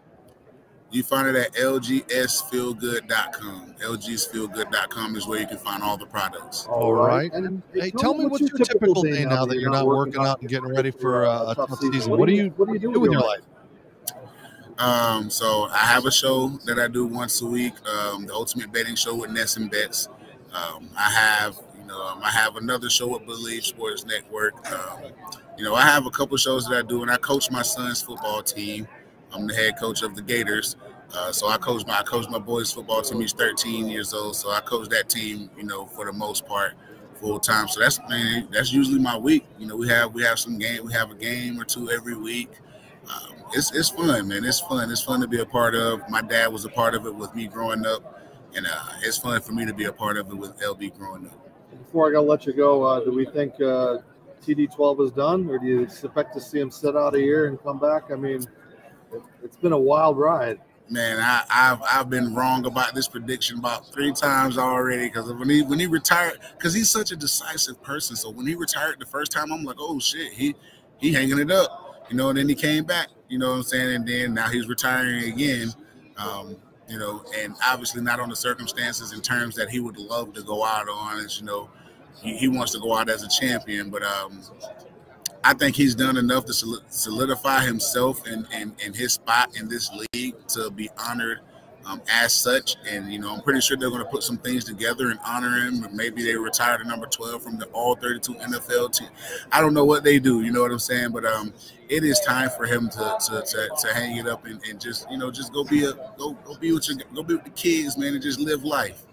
You 0.90 1.02
find 1.02 1.26
it 1.28 1.34
at 1.34 1.52
lgsfeelgood.com. 1.54 3.74
lgsfeelgood.com 3.80 5.16
is 5.16 5.26
where 5.26 5.40
you 5.40 5.46
can 5.46 5.58
find 5.58 5.82
all 5.82 5.96
the 5.96 6.06
products. 6.06 6.66
All 6.68 6.92
right. 6.94 7.32
And 7.32 7.62
hey, 7.74 7.90
tell 7.90 8.14
me 8.14 8.26
what's 8.26 8.48
your 8.48 8.58
typical 8.58 9.02
day 9.02 9.24
now 9.24 9.44
that 9.46 9.58
you're 9.58 9.70
not 9.70 9.86
working 9.86 10.24
out 10.24 10.40
and 10.40 10.48
getting 10.48 10.68
ready 10.68 10.90
for 10.92 11.24
a, 11.24 11.48
a 11.50 11.54
tough 11.54 11.78
season? 11.80 12.16
What 12.16 12.26
do 12.26 12.34
you 12.34 12.50
what 12.56 12.68
do 12.68 12.74
you 12.74 12.78
do 12.78 13.00
with 13.00 13.10
your 13.10 13.20
life? 13.20 13.40
Um, 14.78 15.30
so 15.30 15.68
I 15.72 15.78
have 15.78 16.04
a 16.04 16.12
show 16.12 16.48
that 16.66 16.78
I 16.78 16.86
do 16.88 17.06
once 17.06 17.40
a 17.40 17.46
week, 17.46 17.72
um, 17.88 18.26
the 18.26 18.34
Ultimate 18.34 18.70
Betting 18.72 18.94
Show 18.94 19.14
with 19.16 19.30
Ness 19.30 19.56
and 19.56 19.70
Bets. 19.70 20.08
Um, 20.52 20.90
I 20.96 21.10
have 21.10 21.58
You 21.78 21.86
know, 21.86 22.06
um, 22.06 22.20
I 22.22 22.30
have 22.30 22.56
another 22.56 22.90
show 22.90 23.08
with 23.08 23.24
Believe 23.26 23.64
Sports 23.64 24.04
Network. 24.04 24.54
Um, 24.70 25.04
you 25.56 25.64
know, 25.64 25.74
I 25.74 25.82
have 25.82 26.04
a 26.06 26.10
couple 26.10 26.36
shows 26.36 26.68
that 26.68 26.76
I 26.76 26.82
do, 26.82 27.00
and 27.02 27.10
I 27.10 27.16
coach 27.16 27.50
my 27.50 27.62
son's 27.62 28.02
football 28.02 28.42
team. 28.42 28.86
I'm 29.32 29.46
the 29.46 29.54
head 29.54 29.78
coach 29.78 30.02
of 30.02 30.14
the 30.14 30.22
Gators. 30.22 30.76
Uh, 31.14 31.30
so 31.32 31.48
I 31.48 31.56
coach 31.56 31.86
my 31.86 32.00
I 32.00 32.02
coach 32.02 32.28
my 32.28 32.38
boys 32.38 32.72
football 32.72 33.02
team. 33.02 33.20
He's 33.20 33.32
13 33.32 33.88
years 33.88 34.12
old, 34.12 34.36
so 34.36 34.50
I 34.50 34.60
coach 34.60 34.88
that 34.88 35.08
team. 35.08 35.50
You 35.56 35.64
know, 35.64 35.86
for 35.86 36.04
the 36.04 36.12
most 36.12 36.46
part, 36.46 36.72
full 37.14 37.38
time. 37.38 37.68
So 37.68 37.80
that's 37.80 38.00
man, 38.08 38.48
that's 38.50 38.72
usually 38.72 38.98
my 38.98 39.16
week. 39.16 39.46
You 39.58 39.66
know, 39.66 39.76
we 39.76 39.88
have 39.88 40.14
we 40.14 40.22
have 40.24 40.38
some 40.38 40.58
game. 40.58 40.84
We 40.84 40.92
have 40.92 41.10
a 41.10 41.14
game 41.14 41.60
or 41.60 41.64
two 41.64 41.90
every 41.90 42.16
week. 42.16 42.50
Um, 43.08 43.36
it's 43.52 43.74
it's 43.74 43.90
fun, 43.90 44.28
man. 44.28 44.44
It's 44.44 44.60
fun. 44.60 44.90
It's 44.90 45.02
fun 45.02 45.20
to 45.20 45.28
be 45.28 45.40
a 45.40 45.46
part 45.46 45.74
of. 45.74 46.00
My 46.08 46.22
dad 46.22 46.52
was 46.52 46.64
a 46.64 46.68
part 46.68 46.94
of 46.94 47.06
it 47.06 47.14
with 47.14 47.34
me 47.34 47.46
growing 47.46 47.86
up, 47.86 48.20
and 48.54 48.66
uh, 48.66 48.84
it's 49.02 49.18
fun 49.18 49.40
for 49.40 49.52
me 49.52 49.64
to 49.64 49.74
be 49.74 49.84
a 49.84 49.92
part 49.92 50.16
of 50.16 50.28
it 50.30 50.34
with 50.34 50.58
LB 50.58 50.98
growing 50.98 51.26
up. 51.26 51.38
Before 51.70 52.08
I 52.08 52.12
gotta 52.12 52.26
let 52.26 52.46
you 52.46 52.52
go, 52.52 52.82
uh, 52.82 53.00
do 53.04 53.12
we 53.12 53.26
think 53.26 53.54
uh, 53.60 53.98
TB12 54.44 55.06
is 55.06 55.12
done, 55.12 55.48
or 55.48 55.58
do 55.58 55.66
you 55.66 55.82
expect 55.82 56.34
to 56.34 56.40
see 56.40 56.58
him 56.58 56.70
sit 56.70 56.96
out 56.96 57.14
a 57.14 57.20
year 57.20 57.46
and 57.46 57.62
come 57.62 57.78
back? 57.78 58.10
I 58.10 58.16
mean, 58.16 58.44
it, 59.12 59.22
it's 59.42 59.56
been 59.56 59.72
a 59.72 59.78
wild 59.78 60.18
ride 60.18 60.60
man, 60.90 61.18
I, 61.18 61.44
have 61.48 61.82
I've 61.82 62.10
been 62.10 62.34
wrong 62.34 62.66
about 62.66 62.94
this 62.94 63.08
prediction 63.08 63.58
about 63.58 63.92
three 63.92 64.12
times 64.12 64.58
already. 64.58 65.08
Because 65.08 65.32
when 65.32 65.48
he 65.48 65.62
when 65.62 65.78
he 65.78 65.86
retired, 65.86 66.38
because 66.56 66.74
he's 66.74 66.90
such 66.90 67.12
a 67.12 67.16
decisive 67.16 67.82
person. 67.82 68.16
So 68.16 68.30
when 68.30 68.46
he 68.46 68.54
retired 68.54 68.98
the 68.98 69.06
first 69.06 69.32
time, 69.32 69.52
I'm 69.52 69.64
like, 69.64 69.76
oh 69.78 69.98
shit, 69.98 70.32
he 70.32 70.54
he 70.98 71.12
hanging 71.12 71.38
it 71.38 71.50
up, 71.50 72.06
you 72.10 72.16
know. 72.16 72.28
And 72.28 72.38
then 72.38 72.48
he 72.48 72.54
came 72.54 72.84
back, 72.84 73.08
you 73.28 73.38
know 73.38 73.50
what 73.50 73.56
I'm 73.56 73.62
saying. 73.62 73.94
And 73.96 74.08
then 74.08 74.34
now 74.34 74.48
he's 74.48 74.68
retiring 74.68 75.32
again, 75.32 75.72
um, 76.16 76.56
you 76.88 76.98
know. 76.98 77.24
And 77.36 77.54
obviously 77.64 78.02
not 78.02 78.20
on 78.20 78.28
the 78.28 78.36
circumstances 78.36 79.12
and 79.12 79.22
terms 79.22 79.54
that 79.56 79.68
he 79.68 79.80
would 79.80 79.98
love 79.98 80.32
to 80.34 80.42
go 80.42 80.64
out 80.64 80.88
on. 80.88 81.18
As 81.18 81.40
you 81.40 81.46
know, 81.46 81.68
he, 82.22 82.36
he 82.36 82.48
wants 82.48 82.72
to 82.72 82.80
go 82.80 82.96
out 82.96 83.08
as 83.08 83.22
a 83.22 83.28
champion, 83.28 83.90
but 83.90 84.02
um, 84.02 84.40
I 85.46 85.54
think 85.54 85.76
he's 85.76 85.94
done 85.94 86.16
enough 86.16 86.44
to 86.46 86.52
solidify 86.52 87.64
himself 87.64 88.26
and, 88.26 88.48
and, 88.52 88.74
and 88.84 88.96
his 88.96 89.12
spot 89.12 89.56
in 89.56 89.68
this 89.68 89.88
league 90.12 90.34
to 90.48 90.72
be 90.72 90.90
honored 90.98 91.38
um, 91.84 92.02
as 92.12 92.32
such. 92.32 92.74
And, 92.84 93.12
you 93.12 93.20
know, 93.20 93.32
I'm 93.32 93.42
pretty 93.42 93.60
sure 93.60 93.76
they're 93.76 93.90
going 93.90 94.02
to 94.02 94.10
put 94.10 94.24
some 94.24 94.38
things 94.38 94.64
together 94.64 95.10
and 95.10 95.20
honor 95.24 95.56
him. 95.56 95.86
Maybe 95.94 96.24
they 96.24 96.34
retire 96.34 96.78
to 96.78 96.84
number 96.84 97.06
12 97.06 97.44
from 97.44 97.58
the 97.58 97.66
all 97.66 97.94
32 97.94 98.34
NFL 98.34 98.98
team. 98.98 99.08
I 99.52 99.60
don't 99.60 99.72
know 99.72 99.84
what 99.84 100.02
they 100.02 100.18
do, 100.18 100.42
you 100.42 100.50
know 100.50 100.62
what 100.62 100.72
I'm 100.72 100.80
saying? 100.80 101.12
But 101.12 101.24
um, 101.24 101.54
it 101.88 102.02
is 102.02 102.18
time 102.26 102.50
for 102.50 102.66
him 102.66 102.88
to, 102.88 103.16
to, 103.26 103.42
to, 103.42 103.70
to 103.82 103.94
hang 103.94 104.16
it 104.16 104.26
up 104.26 104.46
and, 104.46 104.60
and 104.68 104.80
just, 104.80 105.08
you 105.12 105.16
know, 105.16 105.30
just 105.30 105.52
go 105.52 105.62
be 105.62 105.84
a 105.84 105.92
go, 106.18 106.32
go 106.44 106.56
be 106.56 106.72
with 106.72 106.88
your, 106.88 106.98
go 107.14 107.22
be 107.22 107.34
with 107.34 107.44
the 107.44 107.50
kids, 107.50 107.96
man, 107.96 108.14
and 108.14 108.22
just 108.22 108.40
live 108.40 108.64
life. 108.64 109.04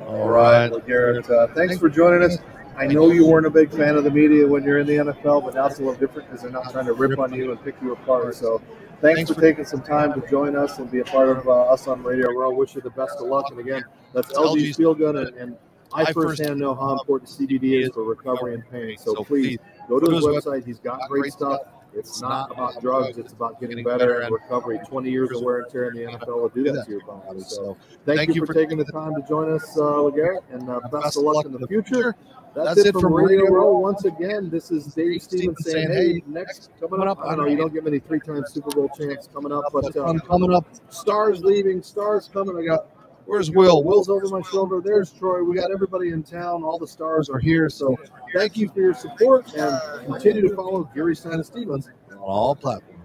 All 0.00 0.28
right, 0.28 0.68
Garrett. 0.84 1.30
Uh, 1.30 1.46
thanks 1.54 1.78
for 1.78 1.88
joining 1.88 2.24
us. 2.24 2.38
I 2.76 2.86
know 2.86 3.10
you 3.10 3.26
weren't 3.26 3.46
a 3.46 3.50
big 3.50 3.70
fan 3.70 3.96
of 3.96 4.04
the 4.04 4.10
media 4.10 4.46
when 4.46 4.62
you're 4.62 4.78
in 4.78 4.86
the 4.86 4.96
NFL, 4.96 5.44
but 5.44 5.54
now 5.54 5.66
it's 5.66 5.78
a 5.78 5.82
little 5.82 5.94
different 5.94 6.28
because 6.28 6.42
they're 6.42 6.50
not 6.50 6.70
trying 6.70 6.86
to 6.86 6.92
rip 6.92 7.18
on 7.18 7.32
you 7.32 7.50
and 7.50 7.62
pick 7.64 7.74
you 7.82 7.92
apart. 7.92 8.34
So 8.34 8.60
thanks 9.00 9.30
for 9.30 9.40
taking 9.40 9.64
some 9.64 9.82
time 9.82 10.20
to 10.20 10.28
join 10.28 10.56
us 10.56 10.78
and 10.78 10.90
be 10.90 11.00
a 11.00 11.04
part 11.04 11.28
of 11.28 11.48
uh, 11.48 11.72
us 11.72 11.86
on 11.86 12.02
Radio 12.02 12.30
Row. 12.30 12.52
Wish 12.52 12.74
you 12.74 12.82
the 12.82 12.90
best 12.90 13.16
of 13.18 13.28
luck. 13.28 13.46
And 13.50 13.58
again, 13.60 13.82
that's 14.12 14.30
LG's 14.32 14.76
Feel 14.76 14.94
Good. 14.94 15.16
And, 15.16 15.36
and 15.36 15.56
I 15.92 16.12
firsthand 16.12 16.60
know 16.60 16.74
how 16.74 16.92
important 16.92 17.30
CBD 17.30 17.82
is 17.82 17.90
for 17.94 18.04
recovery 18.04 18.54
and 18.54 18.70
pain. 18.70 18.98
So 18.98 19.14
please 19.24 19.58
go 19.88 19.98
to 19.98 20.10
his 20.14 20.24
website. 20.24 20.66
He's 20.66 20.78
got 20.78 21.08
great 21.08 21.32
stuff. 21.32 21.60
It's 21.96 22.20
not 22.20 22.50
about 22.50 22.80
drugs. 22.80 23.16
It's 23.16 23.32
about 23.32 23.60
getting 23.60 23.82
better 23.82 24.20
and 24.20 24.32
recovery. 24.32 24.78
20 24.86 25.10
years 25.10 25.30
of 25.32 25.42
wear 25.42 25.60
and 25.60 25.72
tear 25.72 25.90
in 25.90 25.96
the 25.96 26.12
NFL 26.12 26.40
will 26.40 26.48
do 26.50 26.64
that 26.64 26.84
to 26.84 26.90
your 26.90 27.00
body. 27.00 27.40
So 27.40 27.76
thank 28.04 28.34
you 28.34 28.44
for 28.44 28.52
taking 28.52 28.76
the 28.76 28.84
time 28.84 29.14
to 29.14 29.26
join 29.26 29.50
us, 29.50 29.76
uh, 29.76 29.80
LeGarrette, 29.80 30.42
and 30.50 30.68
uh, 30.68 30.80
best 30.92 31.16
of 31.16 31.22
luck 31.22 31.46
in 31.46 31.52
the 31.52 31.66
future. 31.66 32.14
That's, 32.54 32.74
That's 32.74 32.88
it, 32.88 32.92
from, 32.92 33.02
from 33.02 33.14
Radio 33.14 33.44
Row. 33.46 33.78
Once 33.78 34.06
again, 34.06 34.48
this 34.48 34.70
is 34.70 34.86
Dave 34.94 35.22
Stevens 35.22 35.58
saying, 35.60 35.88
"Hey, 35.90 36.22
next 36.26 36.70
coming 36.80 37.06
up, 37.06 37.18
I 37.22 37.34
know 37.34 37.44
you 37.44 37.56
don't 37.56 37.72
get 37.72 37.84
many 37.84 37.98
three-time 37.98 38.44
Super 38.46 38.70
Bowl 38.70 38.88
champs 38.98 39.28
coming 39.30 39.52
up, 39.52 39.64
but 39.74 39.94
uh, 39.94 40.14
coming 40.20 40.54
up, 40.54 40.66
stars 40.88 41.42
leaving, 41.42 41.82
stars 41.82 42.30
coming. 42.32 42.56
I 42.56 42.64
got 42.64 42.86
Where's 43.26 43.50
Will? 43.50 43.82
Will's 43.82 44.08
over 44.08 44.28
my 44.28 44.40
shoulder. 44.42 44.80
There's 44.80 45.10
Troy. 45.10 45.42
We 45.42 45.56
got 45.56 45.72
everybody 45.72 46.10
in 46.10 46.22
town. 46.22 46.62
All 46.62 46.78
the 46.78 46.86
stars 46.86 47.28
are 47.28 47.40
here. 47.40 47.68
So 47.68 47.96
thank 48.32 48.56
you 48.56 48.68
for 48.68 48.80
your 48.80 48.94
support 48.94 49.52
and 49.54 50.06
continue 50.06 50.48
to 50.48 50.54
follow 50.54 50.88
Geary 50.94 51.16
Stein 51.16 51.42
Stevens 51.42 51.88
on 52.10 52.18
all 52.18 52.54
platforms. 52.54 52.95